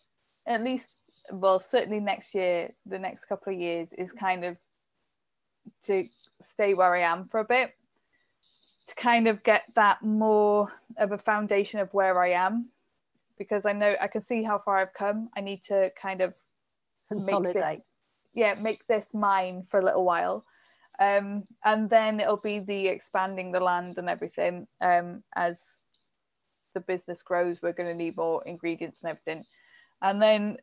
[0.46, 0.88] at least
[1.32, 4.56] well, certainly next year, the next couple of years is kind of
[5.84, 6.08] to
[6.42, 7.74] stay where I am for a bit
[8.88, 12.70] to kind of get that more of a foundation of where I am
[13.38, 15.30] because I know I can see how far I've come.
[15.36, 16.34] I need to kind of
[17.10, 17.78] make this,
[18.34, 20.44] yeah, make this mine for a little while.
[20.98, 25.80] Um, and then it'll be the expanding the land and everything um, as
[26.74, 27.60] the business grows.
[27.62, 29.44] We're going to need more ingredients and everything,
[30.02, 30.58] and then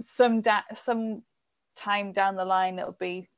[0.00, 1.22] some da- some
[1.76, 3.28] time down the line it'll be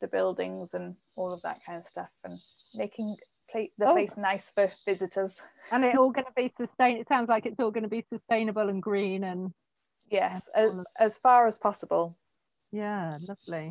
[0.00, 2.36] the buildings and all of that kind of stuff and
[2.76, 3.16] making
[3.50, 3.92] play the Oh.
[3.92, 5.40] place nice for visitors.
[5.70, 6.96] And it all going to be sustain.
[6.96, 9.52] It sounds like it's all going to be sustainable and green and
[10.10, 12.16] Yes, as as far as possible.
[12.70, 13.70] yeah, lovely.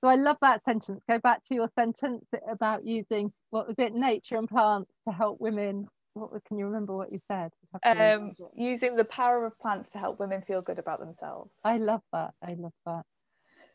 [0.00, 1.00] So I love that sentence.
[1.08, 5.40] Go back to your sentence about using what was it, nature and plants to help
[5.40, 5.88] women.
[6.14, 7.52] What can you remember what you said?
[7.62, 11.00] You have to Um, using the power of plants to help women feel good about
[11.00, 11.58] themselves.
[11.64, 12.34] I love that.
[12.42, 13.04] I love that.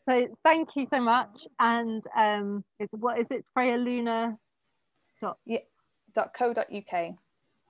[0.08, 1.46] So thank you so much.
[1.58, 3.44] And um, it's, what is it?
[3.52, 4.38] Freya Luna
[5.20, 5.38] dot
[6.34, 7.14] co dot .co.uk.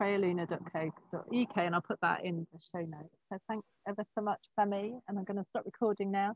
[0.01, 3.15] freyaluna.co.uk and I'll put that in the show notes.
[3.33, 4.95] So thanks ever so much, Sammy.
[5.09, 6.35] And I'm going to stop recording now.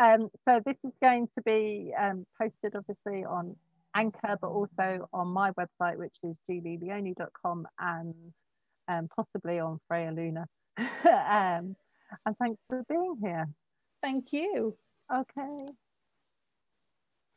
[0.00, 3.56] Um, so this is going to be um, posted obviously on
[3.94, 8.14] Anchor, but also on my website, which is julieleone.com and
[8.88, 10.46] um, possibly on Freya Luna.
[10.78, 11.76] um,
[12.26, 13.46] and thanks for being here.
[14.02, 14.76] Thank you.
[15.12, 15.66] Okay.